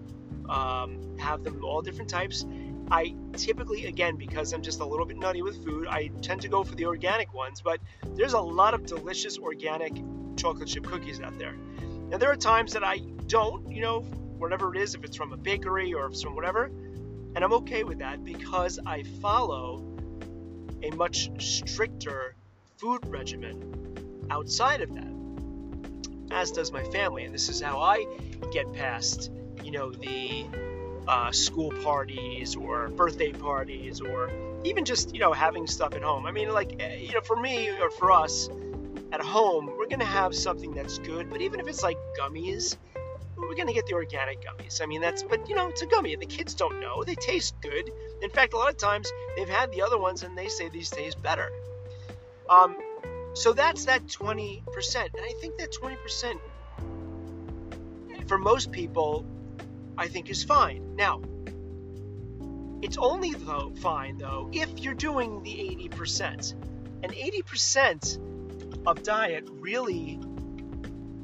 um, 0.48 1.17
have 1.19 1.43
them 1.43 1.62
all 1.65 1.81
different 1.81 2.09
types. 2.09 2.45
I 2.89 3.15
typically, 3.33 3.88
again, 3.88 4.15
because 4.15 4.53
I'm 4.53 4.62
just 4.62 4.79
a 4.79 4.86
little 4.86 5.05
bit 5.05 5.17
nutty 5.17 5.41
with 5.41 5.63
food, 5.65 5.88
I 5.88 6.09
tend 6.21 6.41
to 6.43 6.48
go 6.48 6.63
for 6.63 6.74
the 6.74 6.86
organic 6.86 7.33
ones, 7.33 7.62
but 7.62 7.81
there's 8.15 8.31
a 8.31 8.39
lot 8.39 8.74
of 8.74 8.86
delicious 8.86 9.38
organic 9.38 9.93
chocolate 10.38 10.69
chip 10.69 10.86
cookies 10.86 11.19
out 11.19 11.38
there. 11.38 11.55
Now, 12.07 12.17
there 12.17 12.31
are 12.31 12.38
times 12.38 12.71
that 12.74 12.83
I 12.86 13.00
don't, 13.27 13.69
you 13.69 13.81
know, 13.81 14.00
whatever 14.38 14.74
it 14.74 14.81
is, 14.81 14.95
if 14.95 15.03
it's 15.03 15.17
from 15.17 15.33
a 15.33 15.38
bakery 15.38 15.93
or 15.93 16.09
from 16.12 16.33
whatever, 16.33 16.71
and 17.36 17.43
I'm 17.43 17.53
okay 17.55 17.83
with 17.83 18.00
that 18.00 18.24
because 18.24 18.79
I 18.86 19.03
follow 19.21 19.83
a 20.81 20.91
much 20.91 21.29
stricter 21.43 22.36
food 22.79 23.05
regimen 23.07 24.25
outside 24.29 24.79
of 24.79 24.93
that, 24.95 25.12
as 26.31 26.51
does 26.51 26.71
my 26.71 26.83
family. 26.86 27.25
And 27.25 27.33
this 27.33 27.50
is 27.50 27.59
how 27.59 27.79
I 27.79 28.05
get 28.53 28.71
past, 28.71 29.31
you 29.63 29.71
know, 29.71 29.91
the 29.91 30.45
uh, 31.05 31.31
school 31.31 31.71
parties 31.83 32.55
or 32.55 32.88
birthday 32.88 33.33
parties 33.33 34.00
or 34.00 34.31
even 34.63 34.86
just, 34.86 35.13
you 35.13 35.19
know, 35.19 35.33
having 35.33 35.67
stuff 35.67 35.93
at 35.93 36.01
home. 36.01 36.25
I 36.25 36.31
mean, 36.31 36.50
like, 36.50 36.81
eh, 36.81 36.95
you 36.95 37.13
know, 37.13 37.21
for 37.21 37.36
me 37.36 37.69
or 37.69 37.89
for 37.89 38.12
us 38.12 38.50
at 39.12 39.21
home, 39.21 39.65
we're 39.77 39.88
going 39.88 40.00
to 40.00 40.05
have 40.05 40.33
something 40.33 40.74
that's 40.74 41.00
good, 41.00 41.29
but 41.29 41.41
even 41.41 41.59
if 41.59 41.67
it's 41.67 41.83
like 41.83 41.98
gummies, 42.17 42.77
we're 43.36 43.55
going 43.55 43.67
to 43.67 43.74
get 43.74 43.88
the 43.88 43.93
organic 43.93 44.41
gummies. 44.41 44.81
I 44.81 44.86
mean, 44.86 45.01
that's, 45.01 45.24
but 45.24 45.50
you 45.50 45.55
know, 45.55 45.67
it's 45.67 45.81
a 45.81 45.86
gummy. 45.86 46.13
And 46.13 46.21
the 46.21 46.27
kids 46.27 46.53
don't 46.53 46.79
know. 46.79 47.03
They 47.03 47.15
taste 47.15 47.55
good. 47.62 47.91
In 48.21 48.29
fact, 48.29 48.53
a 48.53 48.57
lot 48.57 48.69
of 48.69 48.77
times 48.77 49.12
they've 49.36 49.50
had 49.50 49.71
the 49.74 49.81
other 49.81 49.98
ones 49.98 50.24
and 50.24 50.38
they 50.38 50.48
say 50.48 50.69
these 50.69 50.89
taste 50.89 51.21
better. 51.21 51.51
Um, 52.50 52.77
so 53.34 53.53
that's 53.53 53.86
that 53.86 54.08
20%. 54.08 54.63
And 54.96 55.24
I 55.24 55.34
think 55.41 55.58
that 55.60 55.72
20% 55.72 56.36
for 58.27 58.38
most 58.38 58.72
people, 58.72 59.25
I 59.98 60.08
think 60.08 60.29
is 60.29 60.44
fine. 60.44 60.96
Now, 60.96 61.22
It's 62.82 62.98
only 62.98 63.34
though 63.34 63.74
fine 63.82 64.18
though 64.20 64.50
if 64.53 64.79
you're 64.79 64.96
doing 64.96 65.44
the 65.44 65.89
80%. 65.91 66.56
And 67.03 67.13
80% 67.13 68.20
of 68.88 69.03
diet 69.03 69.46
really 69.51 70.20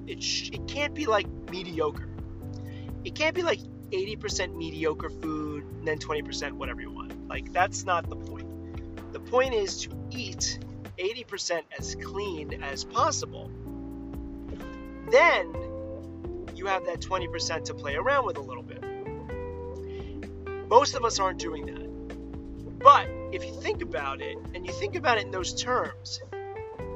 it 0.08 0.24
sh- 0.24 0.52
it 0.54 0.68
can't 0.68 0.94
be 0.96 1.06
like 1.08 1.28
mediocre. 1.52 2.10
It 3.06 3.16
can't 3.16 3.36
be 3.36 3.44
like 3.44 3.60
80% 3.92 4.56
mediocre 4.56 5.10
food 5.10 5.66
and 5.66 5.88
then 5.88 6.00
20% 6.00 6.54
whatever 6.54 6.82
you 6.82 6.92
want. 6.92 7.28
Like 7.30 7.54
that's 7.54 7.86
not 7.86 8.10
the 8.10 8.18
point. 8.18 8.48
The 9.14 9.22
point 9.22 9.54
is 9.56 9.82
to 9.84 9.92
eat 10.12 10.60
80% 10.98 11.62
as 11.78 11.96
clean 11.96 12.64
as 12.64 12.84
possible. 12.84 13.52
Then 15.12 15.54
you 16.56 16.66
have 16.68 16.86
that 16.86 17.00
20% 17.00 17.66
to 17.66 17.74
play 17.74 17.96
around 17.96 18.26
with 18.26 18.38
a 18.38 18.42
little 18.42 18.64
bit. 18.64 18.84
Most 20.68 20.96
of 20.96 21.06
us 21.06 21.20
aren't 21.20 21.40
doing 21.40 21.66
that. 21.68 22.80
But 22.80 23.08
if 23.32 23.44
you 23.46 23.54
think 23.62 23.82
about 23.82 24.22
it, 24.22 24.38
and 24.54 24.66
you 24.66 24.74
think 24.74 24.96
about 24.96 25.18
it 25.18 25.26
in 25.26 25.32
those 25.32 25.54
terms, 25.54 26.22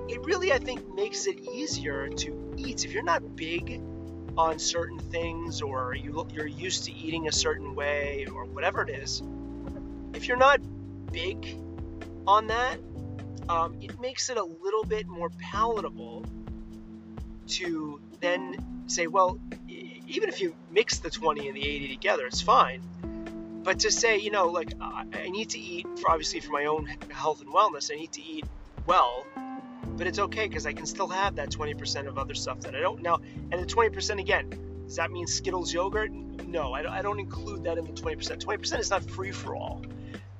it 0.08 0.24
really, 0.26 0.52
I 0.52 0.58
think, 0.58 0.88
makes 0.94 1.28
it 1.28 1.40
easier 1.40 2.10
to 2.10 2.54
eat. 2.58 2.86
If 2.86 2.94
you're 2.94 3.04
not 3.04 3.36
big 3.36 3.82
on 4.38 4.58
certain 4.58 5.00
things, 5.00 5.62
or 5.62 5.94
you, 5.94 6.28
you're 6.32 6.48
used 6.48 6.86
to 6.86 6.94
eating 6.94 7.28
a 7.28 7.32
certain 7.32 7.76
way, 7.76 8.26
or 8.34 8.46
whatever 8.46 8.82
it 8.82 8.90
is, 8.90 9.22
if 10.14 10.28
you're 10.28 10.38
not 10.38 10.60
big 11.12 11.58
on 12.26 12.48
that, 12.48 12.78
um, 13.50 13.76
it 13.82 14.00
makes 14.00 14.30
it 14.30 14.38
a 14.38 14.44
little 14.44 14.84
bit 14.84 15.08
more 15.08 15.30
palatable 15.52 16.24
to 17.48 18.00
then 18.22 18.84
say, 18.86 19.08
well, 19.08 19.40
even 19.68 20.30
if 20.30 20.40
you 20.40 20.56
mix 20.72 21.00
the 21.00 21.10
20 21.10 21.48
and 21.48 21.58
the 21.58 21.68
80 21.68 21.88
together, 21.90 22.26
it's 22.28 22.42
fine. 22.42 22.82
But 23.64 23.80
to 23.80 23.92
say, 23.92 24.18
you 24.20 24.32
know, 24.32 24.48
like 24.48 24.74
I 24.80 25.30
need 25.30 25.50
to 25.52 25.60
eat, 25.60 25.88
for 26.00 26.12
obviously 26.12 26.40
for 26.40 26.52
my 26.52 26.66
own 26.66 26.86
health 27.10 27.42
and 27.42 27.50
wellness, 27.50 27.92
I 27.92 27.96
need 27.96 28.14
to 28.14 28.22
eat 28.22 28.46
well, 28.86 29.26
but 29.98 30.08
it's 30.08 30.20
okay 30.20 30.48
because 30.48 30.66
I 30.66 30.74
can 30.74 30.86
still 30.86 31.08
have 31.08 31.36
that 31.36 31.50
20% 31.50 32.08
of 32.08 32.18
other 32.18 32.36
stuff 32.36 32.62
that 32.62 32.76
I 32.76 32.80
don't 32.80 33.02
now. 33.02 33.20
And 33.52 33.62
the 33.62 33.66
20% 33.66 34.20
again, 34.20 34.50
does 34.86 34.96
that 34.96 35.12
mean 35.12 35.28
Skittles 35.28 35.74
yogurt? 35.74 36.12
No, 36.12 36.74
I 36.74 37.02
don't, 37.02 37.20
include 37.20 37.64
that 37.66 37.78
in 37.78 37.86
the 37.86 37.92
20%. 37.92 38.44
20% 38.44 38.80
is 38.80 38.90
not 38.90 39.04
free 39.04 39.32
for 39.32 39.56
all, 39.56 39.84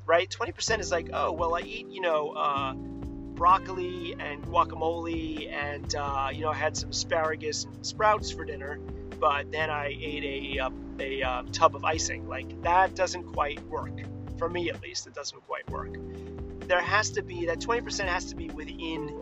right? 0.06 0.30
20% 0.30 0.80
is 0.80 0.92
like, 0.92 1.10
oh, 1.14 1.32
well, 1.32 1.56
I 1.56 1.60
eat, 1.60 1.88
you 1.90 2.02
know, 2.02 2.32
uh, 2.32 2.74
broccoli 3.40 4.18
and 4.20 4.44
guacamole, 4.44 5.50
and 5.50 5.96
uh, 5.96 6.28
you 6.32 6.42
know 6.42 6.50
I 6.50 6.56
had 6.56 6.76
some 6.76 6.90
asparagus 6.90 7.64
and 7.64 7.86
sprouts 7.86 8.30
for 8.32 8.44
dinner, 8.44 8.80
but 9.18 9.50
then 9.50 9.70
I 9.70 9.98
ate 9.98 10.58
a 10.58 10.60
uh, 10.66 10.70
a 11.00 11.24
uh, 11.24 11.44
tub 11.54 11.74
of 11.74 11.86
icing. 11.86 12.28
Like 12.28 12.62
that 12.64 12.96
doesn't 12.96 13.24
quite 13.24 13.66
work 13.68 13.94
for 14.38 14.50
me, 14.50 14.70
at 14.70 14.84
least. 14.84 15.08
It 15.08 15.16
doesn't 15.16 15.40
quite 15.48 15.68
work. 15.72 15.96
There 16.68 16.82
has 16.82 17.12
to 17.12 17.24
be 17.24 17.46
that 17.46 17.60
20% 17.60 18.08
has 18.08 18.26
to 18.26 18.36
be 18.36 18.50
within 18.50 19.16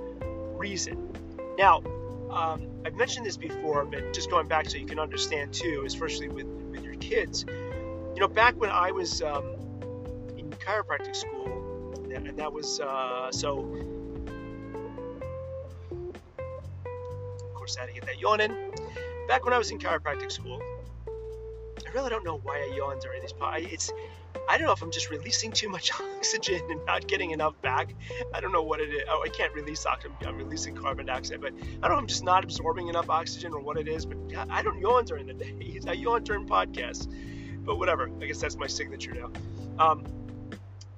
reason. 0.58 1.14
Now, 1.58 1.84
um, 2.32 2.68
I've 2.86 2.96
mentioned 2.96 3.26
this 3.26 3.38
before, 3.38 3.86
but 3.86 4.14
just 4.14 4.32
going 4.32 4.48
back 4.48 4.68
so 4.68 4.78
you 4.78 4.88
can 4.88 5.00
understand 5.00 5.54
too, 5.54 5.84
especially 5.86 6.28
with 6.28 6.48
with 6.72 6.84
your 6.84 6.96
kids. 6.96 7.46
You 8.16 8.22
know, 8.22 8.28
back 8.28 8.56
when 8.56 8.72
I 8.72 8.92
was 8.92 9.22
um, 9.22 9.46
in 10.36 10.50
chiropractic 10.50 11.16
school, 11.16 11.94
and 12.12 12.36
that 12.36 12.52
was 12.52 12.80
uh, 12.80 13.32
so 13.32 13.97
course, 17.68 17.78
I 17.78 17.82
had 17.82 17.88
to 17.88 17.94
get 17.94 18.06
that 18.06 18.20
yawn 18.20 18.40
in. 18.40 18.56
Back 19.28 19.44
when 19.44 19.54
I 19.54 19.58
was 19.58 19.72
in 19.72 19.80
chiropractic 19.80 20.32
school, 20.32 20.62
I 21.86 21.92
really 21.94 22.10
don't 22.10 22.24
know 22.24 22.40
why 22.44 22.60
I 22.60 22.74
yawn 22.76 23.00
during 23.00 23.22
these. 23.22 23.34
It's 23.42 23.92
I 24.48 24.58
don't 24.58 24.68
know 24.68 24.74
if 24.74 24.82
I'm 24.82 24.92
just 24.92 25.10
releasing 25.10 25.52
too 25.52 25.68
much 25.68 25.92
oxygen 26.18 26.62
and 26.70 26.86
not 26.86 27.08
getting 27.08 27.32
enough 27.32 27.62
back. 27.62 27.94
I 28.34 28.40
don't 28.40 28.54
know 28.54 28.64
what 28.64 28.80
it 28.80 28.90
is. 28.90 29.04
Oh, 29.10 29.22
I 29.26 29.30
can't 29.30 29.54
release 29.54 29.86
oxygen. 29.86 30.16
I'm 30.26 30.38
releasing 30.38 30.76
carbon 30.76 31.08
dioxide, 31.08 31.42
but 31.42 31.54
I 31.84 31.88
don't 31.88 31.92
know 31.92 31.98
I'm 31.98 32.08
just 32.08 32.24
not 32.24 32.46
absorbing 32.46 32.88
enough 32.88 33.10
oxygen 33.10 33.52
or 33.52 33.60
what 33.60 33.78
it 33.78 33.90
is. 33.90 34.06
But 34.06 34.18
I 34.50 34.62
don't 34.62 34.80
yawn 34.80 35.04
during 35.04 35.28
the 35.28 35.34
day. 35.34 35.80
I 35.88 35.94
yawn 35.94 36.24
during 36.24 36.48
podcasts. 36.48 37.08
But 37.66 37.78
whatever. 37.78 38.10
I 38.22 38.26
guess 38.28 38.40
that's 38.40 38.56
my 38.56 38.68
signature 38.68 39.14
now. 39.14 39.30
Um, 39.78 40.06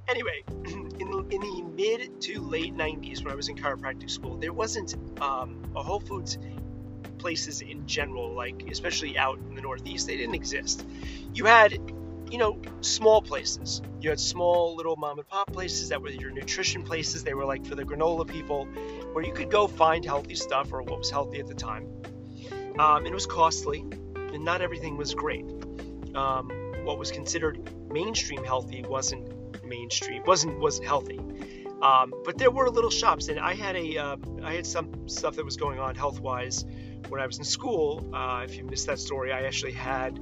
anyway, 0.08 0.44
in, 0.66 1.32
in 1.32 1.42
the 1.42 1.64
mid 1.76 2.22
to 2.22 2.42
late 2.42 2.76
90s, 2.76 3.24
when 3.24 3.32
I 3.32 3.36
was 3.36 3.48
in 3.48 3.56
chiropractic 3.56 4.10
school, 4.10 4.38
there 4.38 4.52
wasn't 4.52 4.96
um, 5.22 5.64
a 5.76 5.82
Whole 5.82 6.02
Foods 6.02 6.38
places 7.20 7.62
in 7.62 7.86
general, 7.86 8.34
like 8.34 8.64
especially 8.72 9.18
out 9.18 9.38
in 9.50 9.56
the 9.56 9.62
Northeast, 9.62 10.08
they 10.08 10.18
didn't 10.18 10.36
exist. 10.36 10.86
You 11.34 11.46
had, 11.46 11.74
you 12.32 12.38
know, 12.38 12.60
small 12.82 13.22
places. 13.22 13.82
You 14.02 14.10
had 14.10 14.20
small 14.20 14.76
little 14.76 14.96
mom 14.96 15.20
and 15.20 15.28
pop 15.28 15.52
places 15.52 15.90
that 15.90 16.02
were 16.02 16.10
your 16.10 16.32
nutrition 16.32 16.84
places. 16.84 17.24
They 17.24 17.34
were 17.34 17.46
like 17.46 17.66
for 17.66 17.76
the 17.76 17.84
granola 17.84 18.28
people, 18.28 18.66
where 19.14 19.24
you 19.24 19.34
could 19.34 19.52
go 19.52 19.68
find 19.68 20.04
healthy 20.04 20.36
stuff 20.36 20.72
or 20.72 20.82
what 20.82 20.98
was 21.00 21.12
healthy 21.12 21.40
at 21.40 21.48
the 21.48 21.54
time. 21.54 21.88
Um, 22.80 23.06
it 23.06 23.14
was 23.14 23.26
costly, 23.26 23.82
and 24.16 24.46
not 24.46 24.62
everything 24.62 24.96
was 24.98 25.14
great. 25.14 25.46
Um, 26.16 26.50
what 26.84 26.98
was 26.98 27.12
considered 27.12 27.70
mainstream 27.92 28.44
healthy 28.44 28.84
wasn't 28.88 29.30
mainstream, 29.66 30.24
wasn't 30.26 30.60
wasn't 30.60 30.88
healthy. 30.88 31.20
Um, 31.82 32.14
but 32.26 32.38
there 32.38 32.52
were 32.52 32.70
little 32.70 32.90
shops, 32.90 33.30
and 33.30 33.40
I 33.40 33.54
had 33.54 33.76
a 33.76 33.98
uh, 33.98 34.18
I 34.44 34.54
had 34.54 34.66
some 34.66 35.08
stuff 35.08 35.36
that 35.36 35.46
was 35.46 35.58
going 35.58 35.80
on 35.80 35.96
health 35.96 36.20
wise 36.20 36.66
when 37.08 37.22
I 37.22 37.25
was 37.25 37.38
in 37.38 37.44
school, 37.44 38.10
uh, 38.13 38.41
if 38.44 38.56
you 38.56 38.63
missed 38.63 38.88
that 38.88 39.00
story, 39.00 39.32
I 39.32 39.44
actually 39.44 39.74
had 39.74 40.20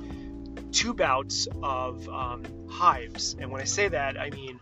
two 0.72 0.94
bouts 0.94 1.48
of 1.64 2.08
um, 2.10 2.44
hives. 2.70 3.36
And 3.40 3.52
when 3.52 3.62
I 3.62 3.66
say 3.66 3.88
that, 3.88 4.20
I 4.20 4.30
mean 4.30 4.60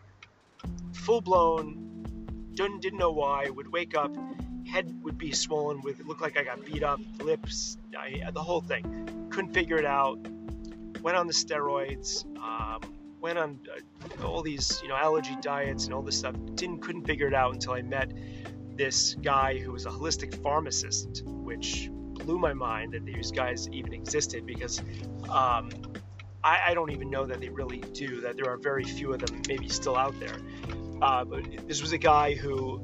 full 0.93 1.21
blown, 1.21 2.49
didn't, 2.53 2.81
didn't 2.81 2.99
know 2.99 3.11
why, 3.11 3.49
would 3.49 3.71
wake 3.71 3.95
up, 3.95 4.15
head 4.67 5.03
would 5.03 5.17
be 5.17 5.31
swollen 5.31 5.81
with, 5.81 5.99
it 5.99 6.07
looked 6.07 6.21
like 6.21 6.37
I 6.37 6.43
got 6.43 6.65
beat 6.65 6.83
up, 6.83 6.99
lips, 7.19 7.77
I, 7.97 8.29
the 8.33 8.41
whole 8.41 8.61
thing. 8.61 9.27
Couldn't 9.29 9.53
figure 9.53 9.77
it 9.77 9.85
out. 9.85 10.15
Went 11.01 11.17
on 11.17 11.27
the 11.27 11.33
steroids, 11.33 12.25
um, 12.39 12.81
went 13.21 13.37
on 13.37 13.59
uh, 13.71 14.25
all 14.25 14.41
these, 14.41 14.79
you 14.81 14.89
know, 14.89 14.95
allergy 14.95 15.35
diets 15.41 15.85
and 15.85 15.93
all 15.93 16.01
this 16.01 16.17
stuff. 16.17 16.35
Didn't, 16.55 16.79
couldn't 16.79 17.05
figure 17.05 17.27
it 17.27 17.33
out 17.33 17.53
until 17.53 17.73
I 17.73 17.81
met 17.83 18.11
this 18.75 19.15
guy 19.15 19.59
who 19.59 19.71
was 19.71 19.85
a 19.85 19.89
holistic 19.89 20.41
pharmacist, 20.41 21.23
which 21.25 21.89
blew 22.15 22.39
my 22.39 22.53
mind 22.53 22.93
that 22.93 23.05
these 23.05 23.31
guys 23.31 23.69
even 23.69 23.93
existed 23.93 24.45
because 24.45 24.79
um, 25.29 25.69
I, 26.43 26.59
I, 26.67 26.73
don't 26.73 26.91
even 26.91 27.09
know 27.09 27.25
that 27.25 27.41
they 27.41 27.49
really 27.49 27.79
do, 27.79 28.21
that 28.21 28.37
there 28.37 28.49
are 28.49 28.57
very 28.57 28.83
few 28.83 29.13
of 29.13 29.19
them 29.19 29.41
maybe 29.47 29.67
still 29.69 29.95
out 29.95 30.19
there. 30.19 30.37
Uh, 31.01 31.25
but 31.25 31.67
this 31.67 31.81
was 31.81 31.91
a 31.91 31.97
guy 31.97 32.33
who 32.33 32.79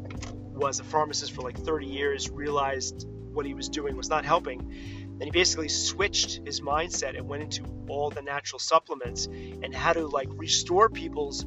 was 0.54 0.80
a 0.80 0.84
pharmacist 0.84 1.32
for 1.34 1.42
like 1.42 1.58
30 1.58 1.86
years, 1.86 2.30
realized 2.30 3.08
what 3.34 3.46
he 3.46 3.54
was 3.54 3.70
doing 3.70 3.96
was 3.96 4.10
not 4.10 4.26
helping. 4.26 4.60
And 4.60 5.24
he 5.24 5.32
basically 5.32 5.70
switched 5.70 6.42
his 6.46 6.62
mindset 6.62 7.18
and 7.18 7.28
went 7.28 7.44
into 7.44 7.64
all 7.88 8.10
the 8.10 8.22
natural 8.22 8.60
supplements 8.60 9.28
and 9.28 9.74
how 9.74 9.94
to 9.94 10.08
like 10.08 10.28
restore 10.32 10.90
people's 10.90 11.46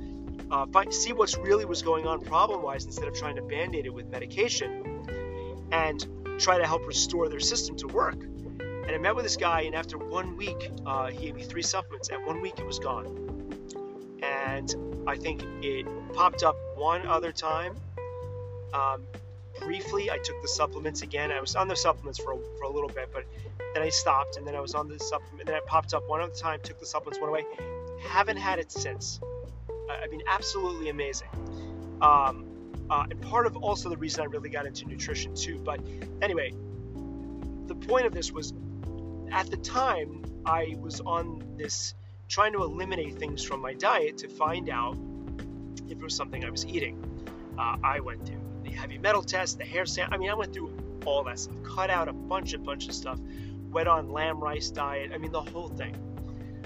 uh, 0.51 0.67
find, 0.67 0.93
see 0.93 1.13
what's 1.13 1.37
really 1.37 1.65
was 1.65 1.83
going 1.83 2.07
on 2.07 2.21
problem 2.21 2.63
wise 2.63 2.85
instead 2.85 3.09
of 3.09 3.15
trying 3.15 3.37
to 3.37 3.43
band 3.43 3.75
aid 3.75 3.87
it 3.87 3.95
with 3.95 4.07
medication. 4.09 4.94
And 5.83 5.99
try 6.39 6.57
to 6.59 6.67
help 6.67 6.87
restore 6.87 7.29
their 7.29 7.41
system 7.41 7.77
to 7.77 7.89
work. 7.89 8.21
And 8.23 8.91
I 8.91 8.99
met 8.99 9.15
with 9.17 9.25
this 9.25 9.37
guy, 9.37 9.63
and 9.63 9.75
after 9.75 9.97
one 9.99 10.37
week, 10.37 10.71
uh, 10.87 11.07
he 11.11 11.27
gave 11.27 11.35
me 11.35 11.43
three 11.43 11.63
supplements. 11.63 12.11
At 12.11 12.25
one 12.25 12.41
week, 12.41 12.59
it 12.59 12.67
was 12.67 12.79
gone. 12.79 13.07
And 14.23 14.69
I 15.07 15.17
think 15.17 15.43
it 15.63 15.87
popped 16.13 16.43
up 16.43 16.57
one 16.77 17.07
other 17.07 17.33
time. 17.33 17.75
Um, 18.73 19.03
briefly, 19.61 20.11
I 20.11 20.19
took 20.19 20.41
the 20.43 20.49
supplements 20.49 21.03
again. 21.03 21.33
I 21.33 21.41
was 21.41 21.57
on 21.57 21.67
the 21.69 21.77
supplements 21.77 22.19
for 22.19 22.33
a, 22.33 22.39
for 22.59 22.65
a 22.65 22.71
little 22.71 22.89
bit, 22.89 23.09
but 23.13 23.25
then 23.75 23.83
I 23.83 23.89
stopped, 23.89 24.37
and 24.37 24.47
then 24.47 24.55
I 24.55 24.61
was 24.61 24.75
on 24.75 24.89
the 24.89 24.99
supplement. 24.99 25.47
Then 25.47 25.57
it 25.57 25.67
popped 25.67 25.95
up 25.95 26.09
one 26.09 26.21
other 26.21 26.35
time, 26.35 26.61
took 26.63 26.79
the 26.79 26.87
supplements, 26.87 27.19
went 27.21 27.31
away. 27.31 27.45
Haven't 28.01 28.37
had 28.37 28.59
it 28.59 28.71
since. 28.71 29.21
I 29.91 30.07
mean, 30.09 30.23
absolutely 30.29 30.89
amazing. 30.91 31.29
Um, 32.01 32.44
uh, 32.91 33.07
and 33.11 33.21
part 33.21 33.47
of 33.47 33.57
also 33.57 33.89
the 33.89 33.97
reason 33.97 34.23
I 34.23 34.27
really 34.27 34.51
got 34.51 34.67
into 34.67 34.87
nutrition 34.87 35.35
too. 35.35 35.59
But 35.59 35.81
anyway, 36.23 36.53
the 37.67 37.75
point 37.75 38.07
of 38.07 38.13
this 38.13 38.31
was 38.33 38.53
at 39.33 39.51
the 39.51 39.57
time 39.57 40.23
I 40.45 40.77
was 40.81 41.01
on 41.01 41.43
this 41.57 41.95
trying 42.29 42.53
to 42.53 42.63
eliminate 42.63 43.19
things 43.19 43.43
from 43.43 43.61
my 43.61 43.75
diet 43.75 44.19
to 44.19 44.29
find 44.29 44.69
out 44.69 44.97
if 45.87 45.93
it 45.93 46.03
was 46.03 46.15
something 46.15 46.45
I 46.45 46.51
was 46.51 46.67
eating. 46.67 47.03
Uh, 47.59 47.77
I 47.83 48.01
went 48.01 48.27
through 48.27 48.41
the 48.63 48.71
heavy 48.71 48.99
metal 48.99 49.23
test, 49.23 49.59
the 49.59 49.65
hair 49.65 49.87
sample. 49.87 50.15
I 50.15 50.19
mean, 50.19 50.31
I 50.31 50.35
went 50.35 50.53
through 50.53 50.73
all 51.05 51.23
that 51.25 51.39
stuff, 51.39 51.55
cut 51.63 51.91
out 51.91 52.09
a 52.09 52.13
bunch, 52.13 52.55
of 52.55 52.65
bunch 52.65 52.89
of 52.89 52.95
stuff, 52.95 53.19
went 53.71 53.89
on 53.89 54.11
lamb 54.11 54.41
rice 54.41 54.71
diet. 54.71 55.13
I 55.15 55.19
mean, 55.19 55.33
the 55.33 55.43
whole 55.43 55.69
thing. 55.69 55.97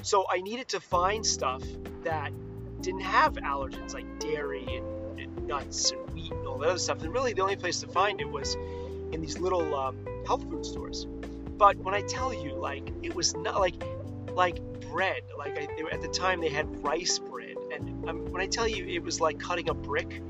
So 0.03 0.27
I 0.31 0.41
needed 0.41 0.69
to 0.69 0.81
find 0.81 1.27
stuff 1.27 1.63
that 2.05 2.33
didn't 2.81 3.01
have 3.01 3.35
allergens 3.35 3.95
like 3.95 4.21
dairy 4.21 4.65
and, 4.69 4.98
and 5.19 5.47
nuts 5.47 5.91
and 5.91 6.11
wheat 6.11 6.31
and 6.31 6.47
all 6.47 6.59
that 6.59 6.69
other 6.71 6.79
stuff. 6.79 7.03
And 7.03 7.13
really, 7.13 7.33
the 7.33 7.43
only 7.43 7.57
place 7.57 7.81
to 7.81 7.89
find 7.89 8.21
it 8.21 8.29
was 8.29 8.55
in 9.13 9.21
these 9.21 9.39
little 9.39 9.75
um, 9.75 9.97
health 10.27 10.43
food 10.51 10.65
stores. 10.65 11.07
But 11.57 11.77
when 11.79 11.95
I 11.95 12.03
tell 12.03 12.33
you, 12.33 12.55
like, 12.55 12.89
it 13.03 13.15
was 13.15 13.35
not 13.35 13.59
like 13.59 13.75
like 14.33 14.61
bread. 14.91 15.23
Like 15.37 15.59
I, 15.59 15.69
at 15.93 16.01
the 16.01 16.09
time, 16.09 16.41
they 16.41 16.49
had 16.49 16.83
rice 16.83 17.19
bread, 17.19 17.57
and 17.73 18.09
I'm, 18.09 18.31
when 18.33 18.41
I 18.41 18.47
tell 18.47 18.69
you 18.69 18.87
it 18.87 19.03
was 19.03 19.21
like 19.21 19.39
cutting 19.39 19.69
a 19.69 19.75
brick 19.75 20.23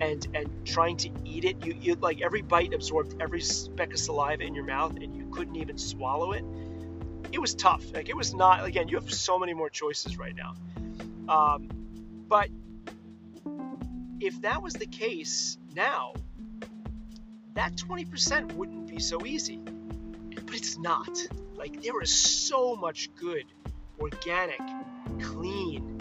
and 0.00 0.26
and 0.34 0.50
trying 0.64 0.96
to 0.98 1.10
eat 1.24 1.44
it, 1.44 1.64
you 1.64 1.76
you 1.80 1.94
like 1.94 2.22
every 2.22 2.42
bite 2.42 2.74
absorbed 2.74 3.20
every 3.20 3.40
speck 3.40 3.92
of 3.92 3.98
saliva 3.98 4.42
in 4.42 4.54
your 4.54 4.64
mouth, 4.64 4.96
and 4.96 5.14
you 5.14 5.28
couldn't 5.30 5.56
even 5.56 5.78
swallow 5.78 6.32
it. 6.32 6.44
It 7.32 7.38
was 7.38 7.54
tough. 7.54 7.84
Like 7.92 8.08
it 8.08 8.16
was 8.16 8.34
not. 8.34 8.64
Again, 8.64 8.88
you 8.88 8.96
have 8.96 9.12
so 9.12 9.38
many 9.38 9.54
more 9.54 9.70
choices 9.70 10.18
right 10.18 10.34
now. 10.34 10.54
Um, 11.28 11.68
but 12.28 12.48
if 14.22 14.40
that 14.42 14.62
was 14.62 14.74
the 14.74 14.86
case 14.86 15.58
now, 15.74 16.14
that 17.54 17.74
20% 17.76 18.52
wouldn't 18.54 18.86
be 18.86 19.00
so 19.00 19.26
easy. 19.26 19.56
But 19.56 20.54
it's 20.54 20.78
not. 20.78 21.18
Like, 21.54 21.82
there 21.82 22.00
is 22.00 22.14
so 22.14 22.76
much 22.76 23.10
good, 23.16 23.44
organic, 24.00 24.60
clean 25.20 26.00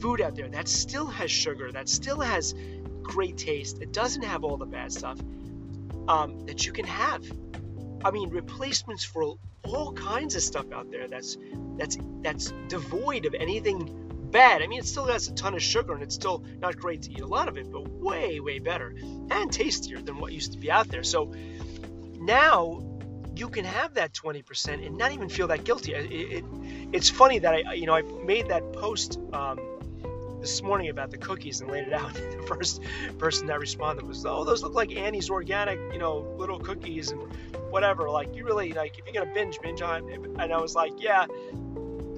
food 0.00 0.20
out 0.20 0.36
there 0.36 0.48
that 0.48 0.68
still 0.68 1.06
has 1.06 1.30
sugar, 1.30 1.72
that 1.72 1.88
still 1.88 2.20
has 2.20 2.54
great 3.02 3.38
taste, 3.38 3.80
that 3.80 3.92
doesn't 3.92 4.22
have 4.22 4.44
all 4.44 4.56
the 4.56 4.66
bad 4.66 4.92
stuff 4.92 5.18
um, 6.08 6.46
that 6.46 6.66
you 6.66 6.72
can 6.72 6.86
have. 6.86 7.24
I 8.04 8.10
mean, 8.10 8.28
replacements 8.28 9.04
for 9.04 9.36
all 9.64 9.92
kinds 9.94 10.36
of 10.36 10.42
stuff 10.42 10.70
out 10.72 10.90
there 10.90 11.08
that's 11.08 11.36
that's 11.76 11.98
that's 12.22 12.52
devoid 12.68 13.26
of 13.26 13.34
anything 13.34 14.05
bad. 14.30 14.62
I 14.62 14.66
mean, 14.66 14.78
it 14.78 14.86
still 14.86 15.06
has 15.06 15.28
a 15.28 15.34
ton 15.34 15.54
of 15.54 15.62
sugar 15.62 15.94
and 15.94 16.02
it's 16.02 16.14
still 16.14 16.44
not 16.60 16.76
great 16.76 17.02
to 17.02 17.12
eat 17.12 17.20
a 17.20 17.26
lot 17.26 17.48
of 17.48 17.56
it, 17.56 17.70
but 17.70 17.88
way, 17.88 18.40
way 18.40 18.58
better 18.58 18.94
and 19.30 19.52
tastier 19.52 20.00
than 20.00 20.18
what 20.18 20.32
used 20.32 20.52
to 20.52 20.58
be 20.58 20.70
out 20.70 20.88
there. 20.88 21.02
So 21.02 21.32
now 22.18 22.82
you 23.36 23.48
can 23.48 23.64
have 23.64 23.94
that 23.94 24.12
20% 24.12 24.86
and 24.86 24.96
not 24.96 25.12
even 25.12 25.28
feel 25.28 25.48
that 25.48 25.64
guilty. 25.64 25.92
It, 25.92 26.10
it, 26.10 26.44
it's 26.92 27.10
funny 27.10 27.38
that 27.40 27.54
I, 27.54 27.74
you 27.74 27.86
know, 27.86 27.94
I 27.94 28.02
made 28.02 28.48
that 28.48 28.72
post 28.72 29.18
um, 29.32 29.60
this 30.40 30.62
morning 30.62 30.88
about 30.88 31.10
the 31.10 31.18
cookies 31.18 31.60
and 31.60 31.70
laid 31.70 31.88
it 31.88 31.92
out. 31.92 32.14
The 32.36 32.42
first 32.46 32.80
person 33.18 33.48
that 33.48 33.58
responded 33.58 34.06
was, 34.06 34.24
"Oh, 34.24 34.44
those 34.44 34.62
look 34.62 34.74
like 34.74 34.94
Annie's 34.94 35.28
organic, 35.30 35.80
you 35.92 35.98
know, 35.98 36.18
little 36.38 36.60
cookies 36.60 37.10
and 37.10 37.20
whatever. 37.70 38.08
Like, 38.08 38.36
you 38.36 38.44
really 38.44 38.72
like 38.72 38.96
if 38.98 39.04
you're 39.04 39.14
gonna 39.14 39.34
binge, 39.34 39.58
binge 39.60 39.82
on." 39.82 40.08
And 40.38 40.52
I 40.52 40.60
was 40.60 40.76
like, 40.76 40.92
"Yeah, 40.98 41.26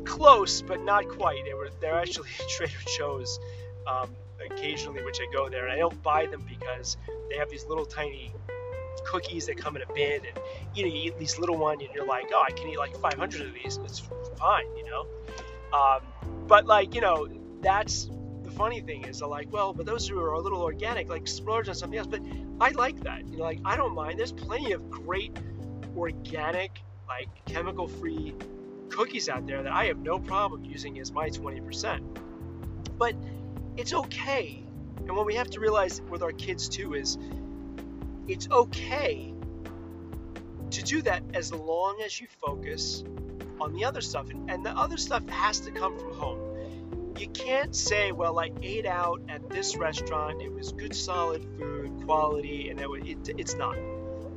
close, 0.08 0.62
but 0.62 0.82
not 0.82 1.08
quite. 1.08 1.44
They 1.44 1.54
were 1.54 1.68
they're 1.80 2.00
actually 2.00 2.30
Trader 2.56 2.72
Joe's 2.96 3.38
um, 3.86 4.10
occasionally, 4.44 5.04
which 5.04 5.20
I 5.20 5.30
go 5.32 5.48
there, 5.48 5.64
and 5.64 5.72
I 5.72 5.76
don't 5.76 6.02
buy 6.02 6.26
them 6.26 6.44
because 6.48 6.96
they 7.30 7.36
have 7.36 7.50
these 7.50 7.66
little 7.66 7.86
tiny 7.86 8.32
cookies 9.04 9.46
that 9.46 9.56
come 9.56 9.76
in 9.76 9.82
a 9.82 9.92
bin, 9.92 10.22
and 10.26 10.38
you 10.74 10.84
know 10.84 10.92
you 10.92 11.08
eat 11.08 11.18
these 11.18 11.38
little 11.38 11.56
one, 11.56 11.80
and 11.80 11.90
you're 11.94 12.06
like, 12.06 12.30
oh, 12.32 12.44
I 12.46 12.50
can 12.52 12.68
eat 12.68 12.78
like 12.78 12.96
500 12.96 13.40
of 13.42 13.54
these, 13.54 13.76
and 13.76 13.86
it's 13.86 14.02
fine, 14.38 14.66
you 14.76 14.84
know. 14.84 15.06
Um, 15.72 16.00
but 16.46 16.66
like 16.66 16.94
you 16.94 17.00
know, 17.00 17.28
that's 17.60 18.10
the 18.42 18.50
funny 18.50 18.80
thing 18.80 19.04
is, 19.04 19.20
I'm 19.20 19.30
like, 19.30 19.52
well, 19.52 19.74
but 19.74 19.84
those 19.84 20.08
who 20.08 20.18
are 20.18 20.32
a 20.32 20.40
little 20.40 20.62
organic, 20.62 21.08
like 21.08 21.28
splurge 21.28 21.68
on 21.68 21.74
something 21.74 21.98
else. 21.98 22.08
But 22.08 22.22
I 22.60 22.70
like 22.70 23.00
that, 23.00 23.28
you 23.28 23.36
know, 23.36 23.44
like 23.44 23.60
I 23.64 23.76
don't 23.76 23.94
mind. 23.94 24.18
There's 24.18 24.32
plenty 24.32 24.72
of 24.72 24.90
great 24.90 25.36
organic, 25.96 26.80
like 27.08 27.28
chemical-free 27.46 28.34
cookies 28.90 29.28
out 29.28 29.46
there 29.46 29.62
that 29.62 29.72
I 29.72 29.86
have 29.86 29.98
no 29.98 30.18
problem 30.18 30.64
using 30.64 30.98
as 31.00 31.12
my 31.12 31.28
20%. 31.28 32.00
But 32.98 33.14
it's 33.76 33.94
okay. 33.94 34.64
And 34.98 35.16
what 35.16 35.26
we 35.26 35.34
have 35.36 35.50
to 35.50 35.60
realize 35.60 36.00
with 36.10 36.22
our 36.22 36.32
kids 36.32 36.68
too 36.68 36.94
is 36.94 37.18
it's 38.26 38.48
okay 38.50 39.32
to 40.70 40.82
do 40.82 41.02
that 41.02 41.22
as 41.34 41.52
long 41.52 42.00
as 42.04 42.20
you 42.20 42.26
focus 42.40 43.04
on 43.60 43.72
the 43.72 43.84
other 43.84 44.00
stuff. 44.00 44.28
And, 44.30 44.50
and 44.50 44.64
the 44.64 44.70
other 44.70 44.96
stuff 44.96 45.26
has 45.28 45.60
to 45.60 45.70
come 45.70 45.98
from 45.98 46.14
home. 46.14 46.40
You 47.18 47.28
can't 47.28 47.74
say, 47.74 48.12
well, 48.12 48.38
I 48.38 48.50
ate 48.62 48.86
out 48.86 49.22
at 49.28 49.48
this 49.50 49.76
restaurant, 49.76 50.40
it 50.40 50.52
was 50.52 50.72
good, 50.72 50.94
solid 50.94 51.42
food, 51.58 52.04
quality, 52.04 52.68
and 52.68 52.78
it, 52.80 52.88
it, 53.04 53.34
it's 53.38 53.54
not 53.54 53.76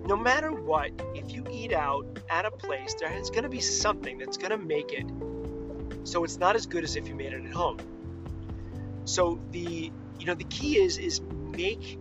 no 0.06 0.16
matter 0.16 0.52
what, 0.52 0.92
if 1.16 1.32
you 1.32 1.46
eat 1.52 1.74
out 1.74 2.06
at 2.30 2.46
a 2.46 2.52
place, 2.52 2.96
there 3.00 3.14
is 3.14 3.30
going 3.30 3.44
to 3.44 3.50
be 3.50 3.60
something 3.60 4.18
that's 4.18 4.38
going 4.38 4.52
to 4.52 4.58
make 4.58 4.92
it 4.94 5.06
so 6.04 6.24
it's 6.24 6.38
not 6.38 6.56
as 6.56 6.66
good 6.66 6.84
as 6.84 6.96
if 6.96 7.08
you 7.08 7.16
made 7.16 7.34
it 7.34 7.46
at 7.46 7.52
home. 7.52 7.78
So 9.06 9.40
the 9.52 9.92
you 10.20 10.26
know 10.26 10.36
the 10.36 10.46
key 10.46 10.78
is 10.78 10.98
is 10.98 11.22
make 11.22 12.00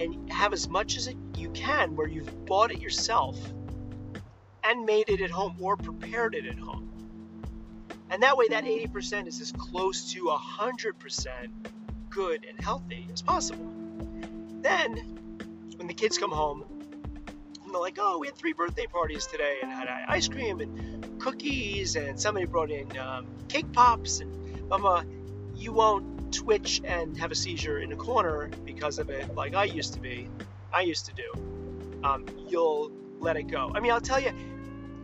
and 0.00 0.30
have 0.32 0.52
as 0.52 0.68
much 0.68 0.96
as 0.96 1.12
you 1.36 1.50
can 1.50 1.96
where 1.96 2.08
you've 2.08 2.46
bought 2.46 2.70
it 2.70 2.80
yourself 2.80 3.38
and 4.64 4.84
made 4.84 5.08
it 5.08 5.20
at 5.20 5.30
home 5.30 5.56
or 5.60 5.76
prepared 5.76 6.34
it 6.34 6.46
at 6.46 6.58
home. 6.58 6.88
And 8.10 8.22
that 8.22 8.36
way 8.36 8.48
that 8.48 8.64
80% 8.64 9.28
is 9.28 9.40
as 9.40 9.52
close 9.52 10.12
to 10.14 10.24
100% 10.24 11.50
good 12.08 12.44
and 12.44 12.60
healthy 12.60 13.06
as 13.12 13.22
possible. 13.22 13.72
Then 14.62 14.96
when 15.76 15.86
the 15.86 15.94
kids 15.94 16.18
come 16.18 16.32
home, 16.32 16.64
and 17.70 17.74
they're 17.76 17.80
like, 17.80 17.98
oh, 18.00 18.18
we 18.18 18.26
had 18.26 18.34
three 18.34 18.52
birthday 18.52 18.86
parties 18.86 19.26
today 19.26 19.58
and 19.62 19.70
had 19.70 19.86
ice 20.08 20.26
cream 20.26 20.58
and 20.58 21.20
cookies, 21.20 21.94
and 21.94 22.20
somebody 22.20 22.44
brought 22.44 22.68
in 22.68 22.98
um, 22.98 23.28
cake 23.48 23.72
pops, 23.72 24.18
and 24.18 24.68
mama, 24.68 25.04
you 25.54 25.72
won't 25.72 26.34
twitch 26.34 26.80
and 26.84 27.16
have 27.16 27.30
a 27.30 27.34
seizure 27.36 27.78
in 27.78 27.92
a 27.92 27.96
corner 27.96 28.50
because 28.64 28.98
of 28.98 29.08
it, 29.08 29.36
like 29.36 29.54
I 29.54 29.64
used 29.64 29.94
to 29.94 30.00
be, 30.00 30.28
I 30.72 30.80
used 30.80 31.06
to 31.06 31.12
do. 31.12 32.00
Um, 32.02 32.26
you'll 32.48 32.90
let 33.20 33.36
it 33.36 33.44
go. 33.44 33.70
I 33.72 33.78
mean, 33.78 33.92
I'll 33.92 34.00
tell 34.00 34.18
you, 34.18 34.32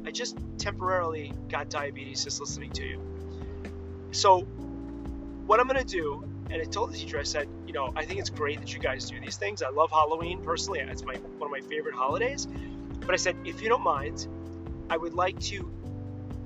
I 0.07 0.11
just 0.11 0.37
temporarily 0.59 1.33
got 1.49 1.71
diabetes 1.71 2.25
just 2.25 2.41
listening 2.41 2.71
to 2.73 2.85
you. 2.85 4.09
So, 4.13 4.41
what 4.41 5.59
I'm 5.59 5.67
gonna 5.67 5.85
do 5.85 6.32
and 6.51 6.61
I 6.61 6.65
told 6.65 6.93
the 6.93 6.99
teacher, 6.99 7.19
I 7.19 7.23
said, 7.23 7.49
you 7.67 7.73
know, 7.73 7.93
I 7.97 8.05
think 8.05 8.21
it's 8.21 8.31
great 8.31 8.61
that 8.61 8.73
you 8.73 8.81
guys 8.81 9.09
do 9.09 9.19
these 9.21 9.37
things. 9.37 9.63
I 9.63 9.71
love 9.71 9.91
Halloween 9.91 10.43
personally; 10.43 10.81
it's 10.81 11.05
my 11.05 11.15
one 11.15 11.47
of 11.47 11.51
my 11.51 11.67
favorite 11.69 11.95
holidays. 11.95 12.47
But 12.47 13.13
I 13.13 13.17
said, 13.17 13.37
if 13.45 13.63
you 13.63 13.69
don't 13.69 13.83
mind, 13.83 14.29
I 14.89 14.97
would 14.97 15.15
like 15.15 15.39
to, 15.41 15.73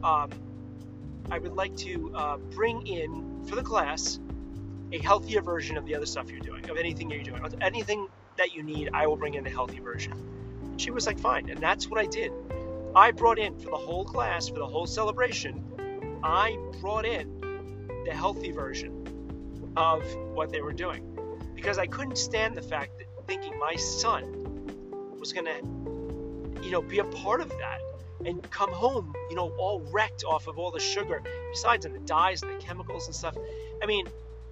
um, 0.02 0.30
I 1.30 1.38
would 1.38 1.54
like 1.54 1.76
to 1.78 2.12
uh, 2.14 2.36
bring 2.36 2.86
in 2.86 3.44
for 3.46 3.56
the 3.56 3.62
class 3.62 4.18
a 4.92 4.98
healthier 4.98 5.42
version 5.42 5.76
of 5.76 5.84
the 5.84 5.94
other 5.94 6.06
stuff 6.06 6.30
you're 6.30 6.40
doing, 6.40 6.70
of 6.70 6.76
anything 6.76 7.10
you're 7.10 7.22
doing, 7.22 7.42
anything 7.60 8.08
that 8.36 8.52
you 8.52 8.62
need. 8.62 8.90
I 8.94 9.06
will 9.06 9.16
bring 9.16 9.34
in 9.34 9.46
a 9.46 9.50
healthy 9.50 9.80
version. 9.80 10.12
And 10.12 10.80
she 10.80 10.90
was 10.90 11.06
like, 11.06 11.18
fine, 11.18 11.50
and 11.50 11.58
that's 11.58 11.88
what 11.88 12.00
I 12.00 12.06
did. 12.06 12.32
I 12.94 13.10
brought 13.10 13.38
in 13.38 13.58
for 13.58 13.70
the 13.70 13.76
whole 13.76 14.04
class, 14.04 14.48
for 14.48 14.58
the 14.58 14.66
whole 14.66 14.86
celebration, 14.86 16.20
I 16.22 16.56
brought 16.80 17.04
in 17.04 17.40
the 18.06 18.14
healthy 18.14 18.52
version 18.52 18.95
of 19.76 20.02
what 20.34 20.50
they 20.50 20.60
were 20.60 20.72
doing 20.72 21.02
because 21.54 21.78
I 21.78 21.86
couldn't 21.86 22.18
stand 22.18 22.56
the 22.56 22.62
fact 22.62 22.98
that 22.98 23.06
thinking 23.26 23.58
my 23.58 23.74
son 23.76 24.24
was 25.18 25.32
going 25.32 25.46
to, 25.46 26.64
you 26.64 26.70
know, 26.70 26.82
be 26.82 26.98
a 27.00 27.04
part 27.04 27.40
of 27.40 27.48
that 27.48 27.80
and 28.24 28.48
come 28.50 28.72
home, 28.72 29.14
you 29.30 29.36
know, 29.36 29.50
all 29.58 29.80
wrecked 29.90 30.24
off 30.24 30.46
of 30.46 30.58
all 30.58 30.70
the 30.70 30.80
sugar, 30.80 31.22
besides 31.50 31.84
and 31.84 31.94
the 31.94 32.00
dyes 32.00 32.42
and 32.42 32.52
the 32.52 32.64
chemicals 32.64 33.06
and 33.06 33.14
stuff. 33.14 33.36
I 33.82 33.86
mean, 33.86 34.06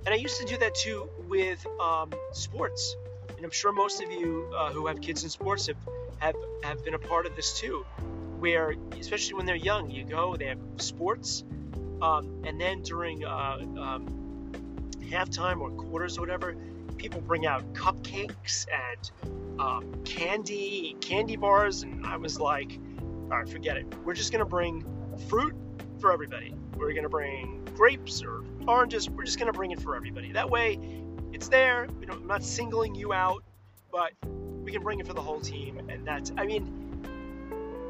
and 0.05 0.13
I 0.13 0.17
used 0.17 0.39
to 0.41 0.45
do 0.45 0.57
that 0.59 0.75
too 0.75 1.09
with 1.29 1.65
um, 1.81 2.13
sports. 2.33 2.97
And 3.37 3.45
I'm 3.45 3.51
sure 3.51 3.73
most 3.73 4.03
of 4.03 4.11
you 4.11 4.53
uh, 4.57 4.73
who 4.73 4.87
have 4.87 5.01
kids 5.01 5.25
in 5.25 5.31
sports 5.31 5.67
have, 5.67 5.77
have, 6.19 6.37
have 6.63 6.85
been 6.85 6.95
a 6.95 6.99
part 6.99 7.27
of 7.27 7.37
this 7.37 7.59
too, 7.59 7.87
where, 8.39 8.75
especially 8.99 9.35
when 9.35 9.47
they're 9.47 9.57
young, 9.57 9.91
you 9.91 10.05
go, 10.05 10.37
they 10.37 10.47
have 10.47 10.59
sports, 10.77 11.45
um, 12.03 12.43
and 12.45 12.61
then 12.61 12.83
during 12.83 13.25
uh, 13.25 13.59
um, 13.79 14.24
halftime 15.11 15.61
or 15.61 15.71
quarters 15.71 16.19
or 16.19 16.23
whatever, 16.23 16.57
people 16.97 17.21
bring 17.21 17.47
out 17.47 17.73
cupcakes 17.75 18.67
and 18.73 19.61
um, 19.61 20.03
candy, 20.05 20.97
candy 21.01 21.37
bars, 21.37 21.83
and 21.83 22.07
I 22.07 22.17
was 22.17 22.41
like, 22.41 22.79
all 23.25 23.39
right, 23.39 23.49
forget 23.49 23.77
it. 23.77 23.87
We're 24.05 24.15
just 24.15 24.33
gonna 24.33 24.45
bring 24.45 24.85
fruit 25.29 25.55
for 26.01 26.13
everybody. 26.13 26.55
We're 26.77 26.93
gonna 26.93 27.09
bring 27.09 27.65
grapes 27.77 28.23
or 28.23 28.43
oranges. 28.67 29.09
We're 29.09 29.25
just 29.25 29.39
gonna 29.39 29.53
bring 29.53 29.71
it 29.71 29.81
for 29.81 29.97
everybody. 29.97 30.33
That 30.33 30.51
way, 30.51 30.79
it's 31.33 31.49
there. 31.49 31.87
You 32.01 32.07
know, 32.07 32.15
I'm 32.15 32.27
not 32.27 32.43
singling 32.43 32.95
you 32.95 33.13
out, 33.13 33.43
but 33.91 34.13
we 34.65 34.73
can 34.73 34.83
bring 34.83 35.01
it 35.01 35.07
for 35.07 35.15
the 35.15 35.23
whole 35.23 35.41
team. 35.41 35.79
And 35.89 36.07
that's, 36.07 36.33
I 36.37 36.47
mean, 36.47 36.85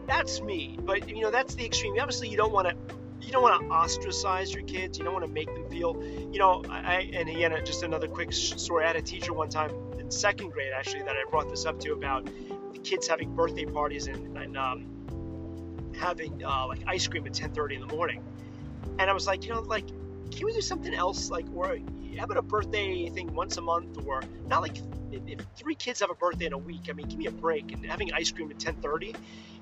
that's 0.07 0.40
me. 0.40 0.79
But 0.81 1.09
you 1.09 1.22
know, 1.22 1.31
that's 1.31 1.55
the 1.55 1.64
extreme. 1.64 1.98
Obviously, 1.98 2.29
you 2.29 2.37
don't 2.37 2.53
want 2.53 2.68
to 2.68 2.94
you 3.20 3.33
don't 3.33 3.42
want 3.42 3.62
to 3.62 3.70
ostracize 3.70 4.53
your 4.53 4.64
kids. 4.64 4.98
You 4.98 5.05
don't 5.05 5.14
want 5.14 5.27
to 5.27 5.33
make 5.33 5.46
them 5.46 5.68
feel, 5.70 6.03
you 6.33 6.38
know. 6.38 6.62
I 6.68 7.11
and 7.12 7.29
again, 7.29 7.53
just 7.64 7.83
another 7.83 8.09
quick 8.09 8.33
story. 8.33 8.85
I 8.85 8.88
had 8.88 8.96
a 8.96 9.03
teacher 9.03 9.33
one 9.33 9.48
time 9.48 9.70
in 9.98 10.11
second 10.11 10.50
grade 10.50 10.72
actually 10.77 11.03
that 11.03 11.16
I 11.16 11.24
brought 11.31 11.48
this 11.48 11.64
up 11.64 11.81
to 11.81 11.92
about 11.92 12.27
the 12.27 12.79
kids 12.83 13.09
having 13.09 13.35
birthday 13.35 13.64
parties 13.64 14.07
and, 14.07 14.37
and 14.37 14.57
um, 14.57 15.92
having 15.98 16.44
uh, 16.44 16.66
like 16.66 16.81
ice 16.87 17.07
cream 17.07 17.27
at 17.27 17.33
10:30 17.33 17.74
in 17.74 17.81
the 17.87 17.94
morning. 17.94 18.22
And 18.98 19.11
I 19.11 19.12
was 19.12 19.27
like, 19.27 19.44
you 19.44 19.55
know, 19.55 19.61
like, 19.61 19.87
can 19.87 20.44
we 20.46 20.53
do 20.53 20.61
something 20.61 20.94
else? 20.94 21.31
Like, 21.31 21.46
or 21.55 21.79
having 22.18 22.37
a 22.37 22.42
birthday 22.42 23.09
thing 23.09 23.35
once 23.35 23.57
a 23.57 23.62
month, 23.62 23.98
or 24.07 24.22
not 24.46 24.62
like 24.62 24.77
if 25.12 25.40
three 25.57 25.74
kids 25.74 26.00
have 26.00 26.11
a 26.11 26.14
birthday 26.14 26.46
in 26.46 26.53
a 26.53 26.59
week. 26.59 26.88
I 26.88 26.92
mean, 26.92 27.09
give 27.09 27.18
me 27.18 27.27
a 27.27 27.31
break. 27.31 27.72
And 27.72 27.85
having 27.87 28.12
ice 28.12 28.31
cream 28.31 28.50
at 28.50 28.59
10:30 28.59 29.14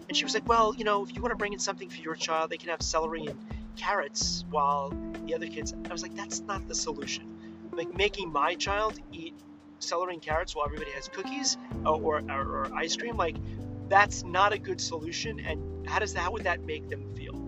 and 0.08 0.16
she 0.16 0.24
was 0.24 0.34
like, 0.34 0.48
well, 0.48 0.74
you 0.74 0.84
know, 0.84 1.04
if 1.04 1.14
you 1.14 1.22
want 1.22 1.32
to 1.32 1.36
bring 1.36 1.52
in 1.52 1.58
something 1.58 1.88
for 1.88 2.00
your 2.00 2.14
child, 2.14 2.50
they 2.50 2.56
can 2.56 2.68
have 2.68 2.82
celery 2.82 3.26
and 3.26 3.38
carrots 3.76 4.44
while 4.50 4.92
the 5.26 5.34
other 5.34 5.46
kids. 5.46 5.74
I 5.88 5.92
was 5.92 6.02
like, 6.02 6.14
that's 6.14 6.40
not 6.40 6.68
the 6.68 6.74
solution. 6.74 7.68
Like 7.72 7.94
making 7.96 8.32
my 8.32 8.54
child 8.54 8.98
eat 9.12 9.34
celery 9.78 10.14
and 10.14 10.22
carrots 10.22 10.54
while 10.54 10.66
everybody 10.66 10.90
has 10.92 11.08
cookies 11.08 11.56
uh, 11.84 11.92
or, 11.92 12.22
or, 12.30 12.40
or 12.40 12.74
ice 12.74 12.96
cream, 12.96 13.16
like 13.16 13.36
that's 13.88 14.22
not 14.24 14.52
a 14.52 14.58
good 14.58 14.80
solution. 14.80 15.40
And 15.40 15.88
how 15.88 15.98
does 15.98 16.14
that, 16.14 16.20
how 16.20 16.32
would 16.32 16.44
that 16.44 16.62
make 16.62 16.88
them 16.88 17.14
feel? 17.14 17.40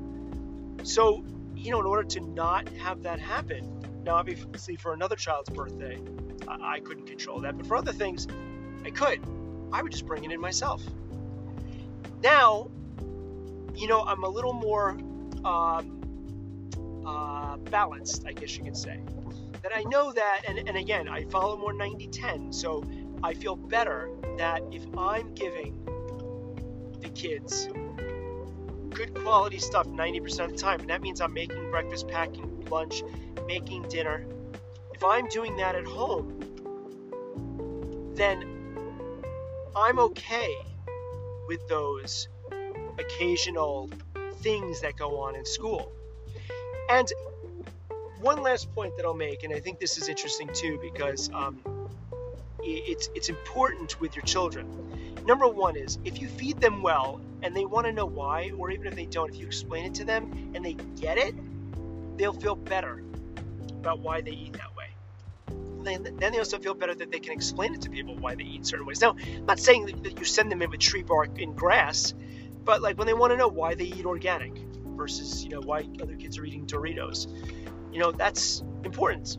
So, 0.84 1.24
you 1.54 1.70
know, 1.70 1.80
in 1.80 1.86
order 1.86 2.04
to 2.10 2.20
not 2.20 2.68
have 2.68 3.02
that 3.02 3.20
happen, 3.20 4.02
now 4.04 4.16
obviously 4.16 4.76
for 4.76 4.92
another 4.92 5.16
child's 5.16 5.50
birthday, 5.50 5.98
I, 6.48 6.76
I 6.76 6.80
couldn't 6.80 7.06
control 7.06 7.40
that, 7.42 7.56
but 7.56 7.66
for 7.66 7.76
other 7.76 7.92
things, 7.92 8.26
I 8.84 8.90
could. 8.90 9.20
I 9.72 9.82
would 9.82 9.92
just 9.92 10.06
bring 10.06 10.24
it 10.24 10.30
in 10.30 10.40
myself 10.40 10.82
now, 12.24 12.70
you 13.74 13.87
know, 13.87 14.02
I'm 14.02 14.24
a 14.24 14.28
little 14.28 14.54
more 14.54 14.96
um, 15.44 16.00
uh, 17.06 17.58
balanced, 17.58 18.24
I 18.26 18.32
guess 18.32 18.56
you 18.56 18.64
could 18.64 18.76
say. 18.76 18.98
That 19.62 19.76
I 19.76 19.82
know 19.84 20.10
that, 20.12 20.42
and, 20.48 20.58
and 20.58 20.76
again, 20.76 21.06
I 21.08 21.24
follow 21.24 21.56
more 21.56 21.72
90 21.72 22.08
10, 22.08 22.52
so 22.52 22.82
I 23.22 23.34
feel 23.34 23.56
better 23.56 24.08
that 24.38 24.62
if 24.72 24.82
I'm 24.96 25.34
giving 25.34 25.78
the 27.00 27.10
kids 27.10 27.68
good 28.90 29.14
quality 29.14 29.58
stuff 29.58 29.87
90% 29.87 30.44
of 30.44 30.52
the 30.52 30.56
time, 30.56 30.80
and 30.80 30.88
that 30.88 31.02
means 31.02 31.20
I'm 31.20 31.34
making 31.34 31.70
breakfast, 31.70 32.08
packing 32.08 32.64
lunch, 32.70 33.02
making 33.46 33.82
dinner. 33.88 34.24
If 34.94 35.04
I'm 35.04 35.26
doing 35.28 35.56
that 35.56 35.74
at 35.74 35.84
home, 35.84 36.40
then 38.14 38.44
I'm 39.76 39.98
okay 39.98 40.54
with 41.48 41.66
those 41.68 42.28
occasional 42.98 43.90
things 44.37 44.80
that 44.83 44.96
go 44.96 45.20
on 45.20 45.37
in 45.37 45.44
school. 45.44 45.92
And 46.90 47.09
one 48.20 48.42
last 48.42 48.74
point 48.74 48.96
that 48.96 49.04
I'll 49.04 49.14
make, 49.14 49.42
and 49.42 49.52
I 49.52 49.61
think 49.61 49.78
this 49.78 49.98
is 49.98 50.09
interesting 50.09 50.48
too, 50.52 50.78
because 50.80 51.30
um, 51.33 51.61
it's 52.62 53.09
it's 53.14 53.28
important 53.28 54.00
with 54.00 54.16
your 54.16 54.24
children. 54.24 54.66
Number 55.26 55.48
one 55.48 55.76
is 55.76 55.98
if 56.04 56.20
you 56.20 56.28
feed 56.28 56.61
them 56.61 56.83
well 56.83 57.20
and 57.42 57.54
they 57.57 57.64
want 57.64 57.87
to 57.87 57.92
know 57.92 58.07
why, 58.07 58.50
or 58.57 58.70
even 58.70 58.87
if 58.87 58.94
they 58.94 59.07
don't, 59.07 59.30
if 59.30 59.37
you 59.38 59.46
explain 59.46 59.87
it 59.87 59.94
to 59.94 60.04
them 60.04 60.52
and 60.54 60.64
they 60.64 60.74
get 61.00 61.18
it, 61.18 61.35
they'll 62.16 62.33
feel 62.33 62.54
better 62.54 63.02
about 63.70 64.00
why 64.00 64.20
they 64.20 64.30
eat 64.30 64.52
that 64.54 64.73
then, 65.84 66.02
then 66.18 66.32
they 66.32 66.38
also 66.38 66.58
feel 66.58 66.74
better 66.74 66.94
that 66.94 67.10
they 67.10 67.20
can 67.20 67.32
explain 67.32 67.74
it 67.74 67.82
to 67.82 67.90
people 67.90 68.16
why 68.16 68.34
they 68.34 68.44
eat 68.44 68.66
certain 68.66 68.86
ways. 68.86 69.00
Now, 69.00 69.16
I'm 69.36 69.46
not 69.46 69.58
saying 69.58 69.86
that 70.02 70.18
you 70.18 70.24
send 70.24 70.50
them 70.50 70.62
in 70.62 70.70
with 70.70 70.80
tree 70.80 71.02
bark 71.02 71.40
and 71.40 71.54
grass, 71.54 72.14
but 72.64 72.82
like 72.82 72.98
when 72.98 73.06
they 73.06 73.14
want 73.14 73.32
to 73.32 73.36
know 73.36 73.48
why 73.48 73.74
they 73.74 73.84
eat 73.84 74.06
organic 74.06 74.56
versus 74.96 75.44
you 75.44 75.50
know 75.50 75.60
why 75.60 75.88
other 76.00 76.16
kids 76.16 76.38
are 76.38 76.44
eating 76.44 76.66
Doritos, 76.66 77.28
you 77.92 78.00
know 78.00 78.12
that's 78.12 78.62
important. 78.84 79.36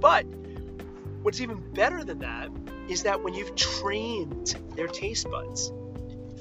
But 0.00 0.24
what's 1.22 1.40
even 1.40 1.72
better 1.72 2.02
than 2.02 2.20
that 2.20 2.50
is 2.88 3.04
that 3.04 3.22
when 3.22 3.34
you've 3.34 3.54
trained 3.54 4.56
their 4.74 4.88
taste 4.88 5.30
buds 5.30 5.72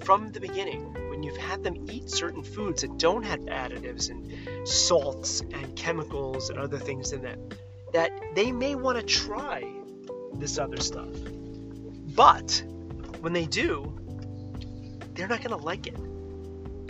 from 0.04 0.32
the 0.32 0.40
beginning, 0.40 0.94
when 1.10 1.22
you've 1.22 1.38
had 1.38 1.64
them 1.64 1.88
eat 1.92 2.10
certain 2.10 2.44
foods 2.44 2.82
that 2.82 2.98
don't 2.98 3.24
have 3.24 3.42
additives 3.42 4.10
and 4.10 4.68
salts 4.68 5.42
and 5.42 5.76
chemicals 5.76 6.50
and 6.50 6.58
other 6.58 6.80
things 6.80 7.14
in 7.14 7.22
them, 7.22 7.40
that 7.94 8.12
they 8.36 8.52
may 8.52 8.76
want 8.76 8.98
to 9.00 9.04
try 9.04 9.64
this 10.34 10.58
other 10.58 10.78
stuff. 10.78 11.10
But 12.16 12.64
when 13.20 13.34
they 13.34 13.46
do, 13.46 13.98
they're 15.14 15.28
not 15.28 15.40
going 15.40 15.58
to 15.58 15.64
like 15.64 15.88
it. 15.88 15.98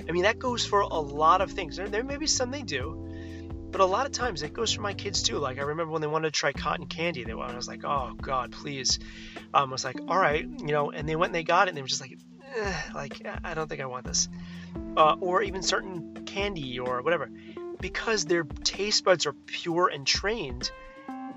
I 0.08 0.12
mean, 0.12 0.24
that 0.24 0.40
goes 0.40 0.66
for 0.66 0.82
a 0.82 1.00
lot 1.00 1.42
of 1.42 1.52
things. 1.52 1.76
There, 1.78 1.88
there 1.88 2.04
may 2.04 2.18
be 2.18 2.28
some 2.28 2.52
they 2.52 2.64
do, 2.64 3.08
but 3.72 3.82
a 3.82 3.86
lot 3.86 4.06
of 4.06 4.12
times 4.12 4.42
it 4.42 4.54
goes 4.54 4.74
for 4.74 4.82
my 4.82 4.94
kids 4.94 5.24
too. 5.24 5.38
Like 5.38 5.58
I 5.58 5.62
remember 5.62 5.92
when 5.92 6.02
they 6.02 6.08
wanted 6.08 6.34
to 6.34 6.40
try 6.40 6.52
cotton 6.52 6.88
candy, 6.88 7.24
they 7.24 7.34
wanted, 7.34 7.54
I 7.54 7.58
was 7.58 7.68
like, 7.68 7.86
oh 7.86 8.14
God, 8.20 8.52
please. 8.52 9.00
Um, 9.54 9.70
I 9.70 9.72
was 9.72 9.86
like, 9.86 9.98
all 10.08 10.18
right, 10.18 10.44
you 10.44 10.68
know, 10.68 10.92
and 10.92 11.08
they 11.08 11.16
went 11.16 11.30
and 11.30 11.36
they 11.36 11.44
got 11.44 11.68
it, 11.68 11.70
and 11.70 11.78
they 11.78 11.82
were 11.82 11.88
just 11.88 12.02
like, 12.02 12.18
like 12.94 13.26
I 13.44 13.54
don't 13.54 13.68
think 13.70 13.82
I 13.82 13.86
want 13.86 14.06
this, 14.06 14.28
uh, 14.98 15.16
or 15.20 15.42
even 15.42 15.62
certain 15.62 16.26
candy 16.26 16.80
or 16.80 17.02
whatever, 17.02 17.30
because 17.80 18.26
their 18.26 18.44
taste 18.44 19.04
buds 19.06 19.26
are 19.26 19.34
pure 19.34 19.88
and 19.88 20.06
trained 20.06 20.70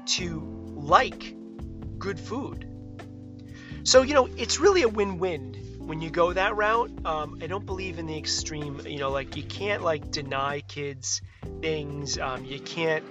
to 0.06 0.72
like 0.74 1.34
good 1.98 2.18
food. 2.18 2.68
So, 3.84 4.02
you 4.02 4.14
know, 4.14 4.28
it's 4.36 4.60
really 4.60 4.82
a 4.82 4.88
win 4.88 5.18
win 5.18 5.54
when 5.78 6.00
you 6.00 6.10
go 6.10 6.32
that 6.32 6.56
route. 6.56 6.90
Um, 7.04 7.38
I 7.42 7.46
don't 7.46 7.66
believe 7.66 7.98
in 7.98 8.06
the 8.06 8.16
extreme, 8.16 8.80
you 8.86 8.98
know, 8.98 9.10
like 9.10 9.36
you 9.36 9.42
can't 9.42 9.82
like 9.82 10.10
deny 10.10 10.60
kids 10.60 11.20
things. 11.60 12.18
Um, 12.18 12.44
you 12.44 12.60
can't, 12.60 13.04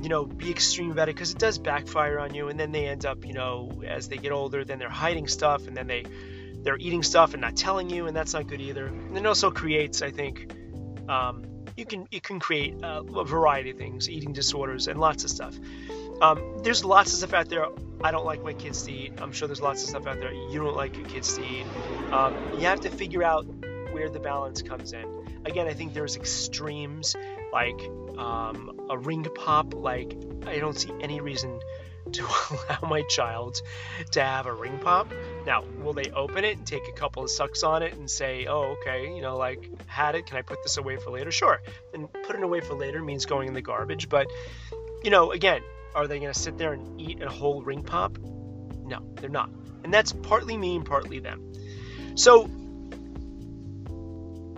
you 0.00 0.08
know, 0.08 0.24
be 0.24 0.50
extreme 0.50 0.90
about 0.90 1.08
it 1.08 1.14
because 1.14 1.30
it 1.30 1.38
does 1.38 1.58
backfire 1.58 2.18
on 2.18 2.34
you. 2.34 2.48
And 2.48 2.58
then 2.58 2.72
they 2.72 2.86
end 2.86 3.06
up, 3.06 3.24
you 3.24 3.32
know, 3.32 3.82
as 3.86 4.08
they 4.08 4.16
get 4.16 4.32
older, 4.32 4.64
then 4.64 4.78
they're 4.78 4.88
hiding 4.88 5.28
stuff 5.28 5.68
and 5.68 5.76
then 5.76 5.86
they, 5.86 6.04
they're 6.62 6.78
eating 6.78 7.02
stuff 7.02 7.32
and 7.34 7.40
not 7.40 7.56
telling 7.56 7.90
you, 7.90 8.06
and 8.06 8.16
that's 8.16 8.34
not 8.34 8.46
good 8.46 8.60
either. 8.60 8.86
And 8.86 9.16
it 9.16 9.26
also 9.26 9.50
creates, 9.50 10.02
I 10.02 10.10
think, 10.10 10.52
um, 11.08 11.44
you 11.76 11.86
can 11.86 12.06
you 12.10 12.20
can 12.20 12.38
create 12.38 12.76
a 12.82 13.02
variety 13.24 13.70
of 13.70 13.78
things, 13.78 14.08
eating 14.08 14.32
disorders 14.32 14.88
and 14.88 15.00
lots 15.00 15.24
of 15.24 15.30
stuff. 15.30 15.58
Um, 16.20 16.58
there's 16.62 16.84
lots 16.84 17.12
of 17.12 17.18
stuff 17.18 17.34
out 17.34 17.48
there 17.48 17.66
I 18.04 18.10
don't 18.10 18.24
like 18.24 18.42
my 18.42 18.52
kids 18.52 18.82
to 18.84 18.92
eat. 18.92 19.12
I'm 19.20 19.32
sure 19.32 19.46
there's 19.46 19.60
lots 19.60 19.82
of 19.84 19.90
stuff 19.90 20.06
out 20.06 20.18
there 20.18 20.32
you 20.32 20.58
don't 20.58 20.76
like 20.76 20.96
your 20.96 21.06
kids 21.06 21.36
to 21.36 21.42
eat. 21.42 21.64
Um, 22.12 22.34
you 22.58 22.66
have 22.66 22.80
to 22.80 22.90
figure 22.90 23.22
out 23.22 23.46
where 23.92 24.08
the 24.08 24.18
balance 24.18 24.62
comes 24.62 24.92
in. 24.92 25.06
Again, 25.44 25.66
I 25.68 25.74
think 25.74 25.94
there's 25.94 26.16
extremes 26.16 27.16
like 27.52 27.80
um, 28.18 28.88
a 28.90 28.98
ring 28.98 29.24
pop. 29.34 29.74
Like 29.74 30.16
I 30.46 30.58
don't 30.58 30.78
see 30.78 30.92
any 31.00 31.20
reason 31.20 31.60
to 32.12 32.24
allow 32.24 32.88
my 32.88 33.02
child 33.02 33.62
to 34.10 34.22
have 34.22 34.46
a 34.46 34.52
ring 34.52 34.78
pop. 34.80 35.12
Now, 35.46 35.64
will 35.80 35.92
they 35.92 36.10
open 36.10 36.44
it 36.44 36.58
and 36.58 36.66
take 36.66 36.88
a 36.88 36.92
couple 36.92 37.22
of 37.22 37.30
sucks 37.30 37.62
on 37.62 37.82
it 37.82 37.94
and 37.94 38.10
say, 38.10 38.46
"Oh, 38.46 38.76
okay, 38.80 39.14
you 39.14 39.22
know, 39.22 39.36
like 39.36 39.70
had 39.86 40.16
it. 40.16 40.26
Can 40.26 40.36
I 40.36 40.42
put 40.42 40.62
this 40.64 40.76
away 40.76 40.96
for 40.96 41.10
later?" 41.10 41.30
Sure. 41.30 41.62
And 41.94 42.12
putting 42.24 42.42
away 42.42 42.60
for 42.60 42.74
later 42.74 43.00
means 43.00 43.26
going 43.26 43.46
in 43.46 43.54
the 43.54 43.62
garbage. 43.62 44.08
But 44.08 44.26
you 45.04 45.10
know, 45.10 45.32
again, 45.32 45.62
are 45.94 46.06
they 46.06 46.18
going 46.18 46.32
to 46.32 46.38
sit 46.38 46.58
there 46.58 46.72
and 46.72 47.00
eat 47.00 47.22
a 47.22 47.28
whole 47.28 47.62
ring 47.62 47.82
pop? 47.82 48.18
No, 48.18 49.00
they're 49.16 49.30
not. 49.30 49.50
And 49.84 49.92
that's 49.92 50.12
partly 50.12 50.56
me 50.56 50.76
and 50.76 50.84
partly 50.84 51.18
them. 51.18 51.52
So 52.14 52.48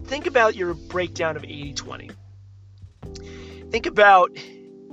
think 0.05 0.27
about 0.27 0.55
your 0.55 0.75
breakdown 0.75 1.37
of 1.37 1.45
80 1.45 1.75
20. 1.75 2.11
Think 3.71 3.87
about 3.87 4.37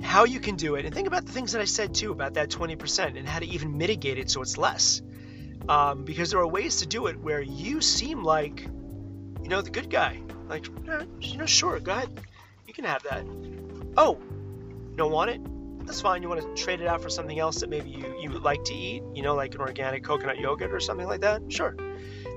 how 0.02 0.24
you 0.24 0.40
can 0.40 0.56
do 0.56 0.74
it, 0.74 0.84
and 0.84 0.94
think 0.94 1.06
about 1.06 1.24
the 1.24 1.32
things 1.32 1.52
that 1.52 1.60
I 1.60 1.64
said 1.64 1.94
too 1.94 2.10
about 2.10 2.34
that 2.34 2.50
20% 2.50 3.16
and 3.16 3.28
how 3.28 3.38
to 3.38 3.46
even 3.46 3.78
mitigate 3.78 4.18
it 4.18 4.30
so 4.30 4.42
it's 4.42 4.58
less. 4.58 5.00
Um, 5.68 6.04
because 6.04 6.32
there 6.32 6.40
are 6.40 6.46
ways 6.46 6.78
to 6.78 6.86
do 6.86 7.06
it 7.06 7.18
where 7.20 7.40
you 7.40 7.80
seem 7.80 8.24
like, 8.24 8.62
you 8.62 9.48
know, 9.48 9.60
the 9.60 9.70
good 9.70 9.88
guy. 9.88 10.20
Like, 10.48 10.66
you 11.20 11.38
know, 11.38 11.46
sure, 11.46 11.78
go 11.78 11.92
ahead. 11.92 12.20
You 12.66 12.74
can 12.74 12.84
have 12.84 13.04
that. 13.04 13.24
Oh, 13.96 14.18
don't 14.96 15.12
want 15.12 15.30
it? 15.30 15.40
That's 15.84 16.00
fine. 16.00 16.22
You 16.22 16.28
want 16.28 16.40
to 16.40 16.62
trade 16.62 16.80
it 16.80 16.86
out 16.86 17.02
for 17.02 17.10
something 17.10 17.38
else 17.38 17.60
that 17.60 17.70
maybe 17.70 17.90
you, 17.90 18.16
you 18.20 18.30
would 18.30 18.42
like 18.42 18.64
to 18.64 18.74
eat, 18.74 19.02
you 19.14 19.22
know, 19.22 19.34
like 19.34 19.54
an 19.54 19.60
organic 19.60 20.04
coconut 20.04 20.38
yogurt 20.38 20.72
or 20.72 20.80
something 20.80 21.06
like 21.06 21.20
that? 21.20 21.42
Sure. 21.48 21.76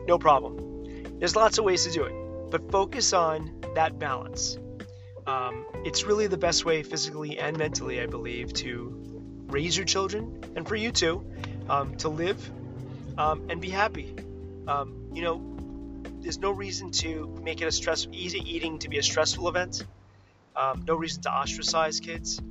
No 0.07 0.17
problem. 0.17 1.19
There's 1.19 1.35
lots 1.35 1.57
of 1.57 1.65
ways 1.65 1.85
to 1.85 1.91
do 1.91 2.03
it, 2.03 2.51
but 2.51 2.71
focus 2.71 3.13
on 3.13 3.63
that 3.75 3.99
balance. 3.99 4.57
Um, 5.27 5.65
it's 5.85 6.03
really 6.03 6.27
the 6.27 6.37
best 6.37 6.65
way, 6.65 6.83
physically 6.83 7.37
and 7.39 7.57
mentally, 7.57 8.01
I 8.01 8.07
believe, 8.07 8.53
to 8.53 8.93
raise 9.47 9.77
your 9.77 9.85
children 9.85 10.43
and 10.55 10.67
for 10.67 10.75
you 10.75 10.91
too, 10.91 11.25
um, 11.69 11.95
to 11.97 12.09
live 12.09 12.49
um, 13.17 13.47
and 13.49 13.61
be 13.61 13.69
happy. 13.69 14.15
Um, 14.67 15.09
you 15.13 15.21
know, 15.21 15.55
there's 16.21 16.39
no 16.39 16.51
reason 16.51 16.91
to 16.91 17.39
make 17.43 17.61
it 17.61 17.65
a 17.65 17.71
stress, 17.71 18.07
easy 18.11 18.39
eating 18.39 18.79
to 18.79 18.89
be 18.89 18.97
a 18.97 19.03
stressful 19.03 19.47
event. 19.47 19.85
Um, 20.55 20.83
no 20.87 20.95
reason 20.95 21.21
to 21.23 21.29
ostracize 21.29 21.99
kids. 21.99 22.41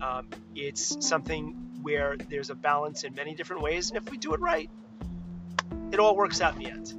Um, 0.00 0.28
it's 0.54 1.06
something 1.06 1.52
where 1.82 2.16
there's 2.16 2.50
a 2.50 2.54
balance 2.54 3.04
in 3.04 3.14
many 3.14 3.34
different 3.34 3.62
ways, 3.62 3.90
and 3.90 3.96
if 3.96 4.10
we 4.10 4.18
do 4.18 4.34
it 4.34 4.40
right, 4.40 4.70
it 5.90 5.98
all 5.98 6.16
works 6.16 6.40
out 6.40 6.54
in 6.54 6.62
the 6.62 6.70
end. 6.70 6.94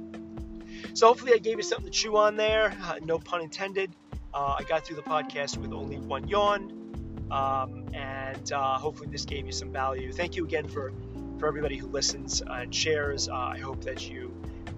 So 0.94 1.08
hopefully, 1.08 1.32
I 1.34 1.38
gave 1.38 1.56
you 1.56 1.62
something 1.62 1.86
to 1.86 1.92
chew 1.92 2.16
on 2.16 2.36
there. 2.36 2.76
Uh, 2.82 2.96
no 3.02 3.18
pun 3.18 3.40
intended. 3.40 3.94
Uh, 4.32 4.56
I 4.58 4.62
got 4.64 4.84
through 4.84 4.96
the 4.96 5.02
podcast 5.02 5.56
with 5.56 5.72
only 5.72 5.98
one 5.98 6.28
yawn, 6.28 7.26
um, 7.30 7.88
and 7.94 8.52
uh, 8.52 8.78
hopefully, 8.78 9.08
this 9.10 9.24
gave 9.24 9.46
you 9.46 9.52
some 9.52 9.72
value. 9.72 10.12
Thank 10.12 10.36
you 10.36 10.44
again 10.44 10.68
for 10.68 10.92
for 11.38 11.48
everybody 11.48 11.76
who 11.76 11.86
listens 11.88 12.42
and 12.46 12.74
shares. 12.74 13.28
Uh, 13.28 13.34
I 13.34 13.58
hope 13.58 13.82
that 13.84 14.08
you 14.08 14.33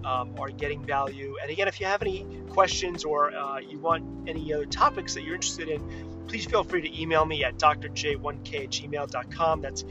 um, 0.07 0.33
are 0.39 0.49
getting 0.49 0.83
value. 0.85 1.35
And 1.41 1.51
again, 1.51 1.67
if 1.67 1.79
you 1.81 1.85
have 1.85 2.01
any 2.01 2.25
questions 2.49 3.03
or 3.03 3.35
uh, 3.35 3.59
you 3.59 3.77
want 3.77 4.29
any 4.29 4.53
other 4.53 4.65
topics 4.65 5.13
that 5.15 5.23
you're 5.23 5.35
interested 5.35 5.67
in, 5.67 6.25
please 6.27 6.45
feel 6.45 6.63
free 6.63 6.81
to 6.81 7.01
email 7.01 7.25
me 7.25 7.43
at 7.43 7.57
drj1k 7.57 8.63
at 8.63 8.69
gmail.com. 8.69 9.61
That's 9.61 9.83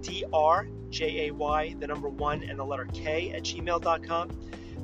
D 0.00 0.24
R 0.32 0.66
J 0.90 1.28
A 1.28 1.34
Y, 1.34 1.76
the 1.78 1.86
number 1.86 2.08
one, 2.08 2.42
and 2.42 2.58
the 2.58 2.64
letter 2.64 2.88
K 2.92 3.30
at 3.30 3.44
gmail.com. 3.44 4.30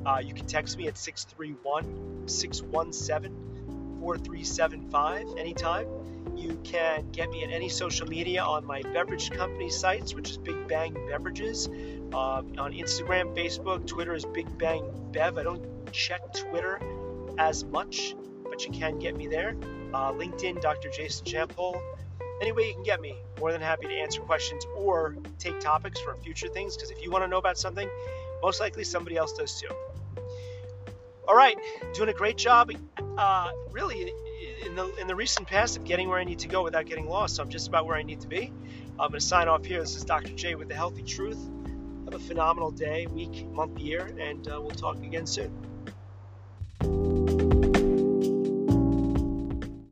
Uh, 0.05 0.19
you 0.19 0.33
can 0.33 0.45
text 0.45 0.77
me 0.77 0.87
at 0.87 0.97
631 0.97 2.27
617 2.27 3.99
4375 3.99 5.37
anytime. 5.37 5.87
You 6.35 6.59
can 6.63 7.09
get 7.11 7.29
me 7.29 7.43
at 7.43 7.51
any 7.51 7.67
social 7.67 8.07
media 8.07 8.43
on 8.43 8.65
my 8.65 8.83
beverage 8.83 9.31
company 9.31 9.69
sites, 9.69 10.13
which 10.13 10.29
is 10.29 10.37
Big 10.37 10.67
Bang 10.67 10.93
Beverages. 10.93 11.67
Uh, 12.13 12.41
on 12.57 12.73
Instagram, 12.73 13.35
Facebook, 13.35 13.85
Twitter 13.85 14.13
is 14.13 14.25
Big 14.25 14.57
Bang 14.57 14.89
Bev. 15.11 15.37
I 15.37 15.43
don't 15.43 15.91
check 15.91 16.33
Twitter 16.33 16.79
as 17.37 17.63
much, 17.65 18.15
but 18.49 18.65
you 18.65 18.71
can 18.71 18.97
get 18.99 19.15
me 19.15 19.27
there 19.27 19.55
uh, 19.93 20.11
LinkedIn, 20.11 20.61
Dr. 20.61 20.89
Jason 20.89 21.25
Champole. 21.25 21.81
Any 22.41 22.51
way 22.51 22.67
you 22.67 22.73
can 22.73 22.83
get 22.83 23.01
me, 23.01 23.15
more 23.39 23.51
than 23.51 23.61
happy 23.61 23.87
to 23.87 23.93
answer 23.93 24.21
questions 24.21 24.65
or 24.75 25.15
take 25.39 25.59
topics 25.59 25.99
for 25.99 26.15
future 26.17 26.47
things. 26.47 26.75
Because 26.75 26.91
if 26.91 27.01
you 27.01 27.09
want 27.09 27.23
to 27.23 27.27
know 27.27 27.37
about 27.37 27.57
something, 27.57 27.89
most 28.41 28.59
likely 28.59 28.83
somebody 28.83 29.17
else 29.17 29.33
does 29.33 29.59
too. 29.59 29.69
All 31.27 31.35
right, 31.35 31.57
doing 31.93 32.09
a 32.09 32.13
great 32.13 32.37
job. 32.37 32.71
Uh, 33.17 33.49
really, 33.71 34.13
in 34.65 34.75
the 34.75 34.93
in 34.95 35.07
the 35.07 35.15
recent 35.15 35.47
past 35.47 35.77
of 35.77 35.83
getting 35.83 36.07
where 36.07 36.19
I 36.19 36.23
need 36.23 36.39
to 36.39 36.47
go 36.47 36.63
without 36.63 36.85
getting 36.85 37.09
lost. 37.09 37.35
So 37.35 37.43
I'm 37.43 37.49
just 37.49 37.67
about 37.67 37.85
where 37.85 37.97
I 37.97 38.03
need 38.03 38.21
to 38.21 38.27
be. 38.27 38.53
I'm 38.99 39.09
going 39.09 39.19
to 39.19 39.19
sign 39.19 39.47
off 39.47 39.65
here. 39.65 39.79
This 39.79 39.95
is 39.95 40.05
Dr. 40.05 40.33
J 40.33 40.55
with 40.55 40.69
the 40.69 40.75
Healthy 40.75 41.03
Truth. 41.03 41.39
Have 42.07 42.21
a 42.21 42.23
phenomenal 42.23 42.71
day, 42.71 43.05
week, 43.07 43.45
month, 43.51 43.77
year, 43.79 44.15
and 44.17 44.47
uh, 44.47 44.61
we'll 44.61 44.69
talk 44.69 44.95
again 45.03 45.27
soon. 45.27 45.51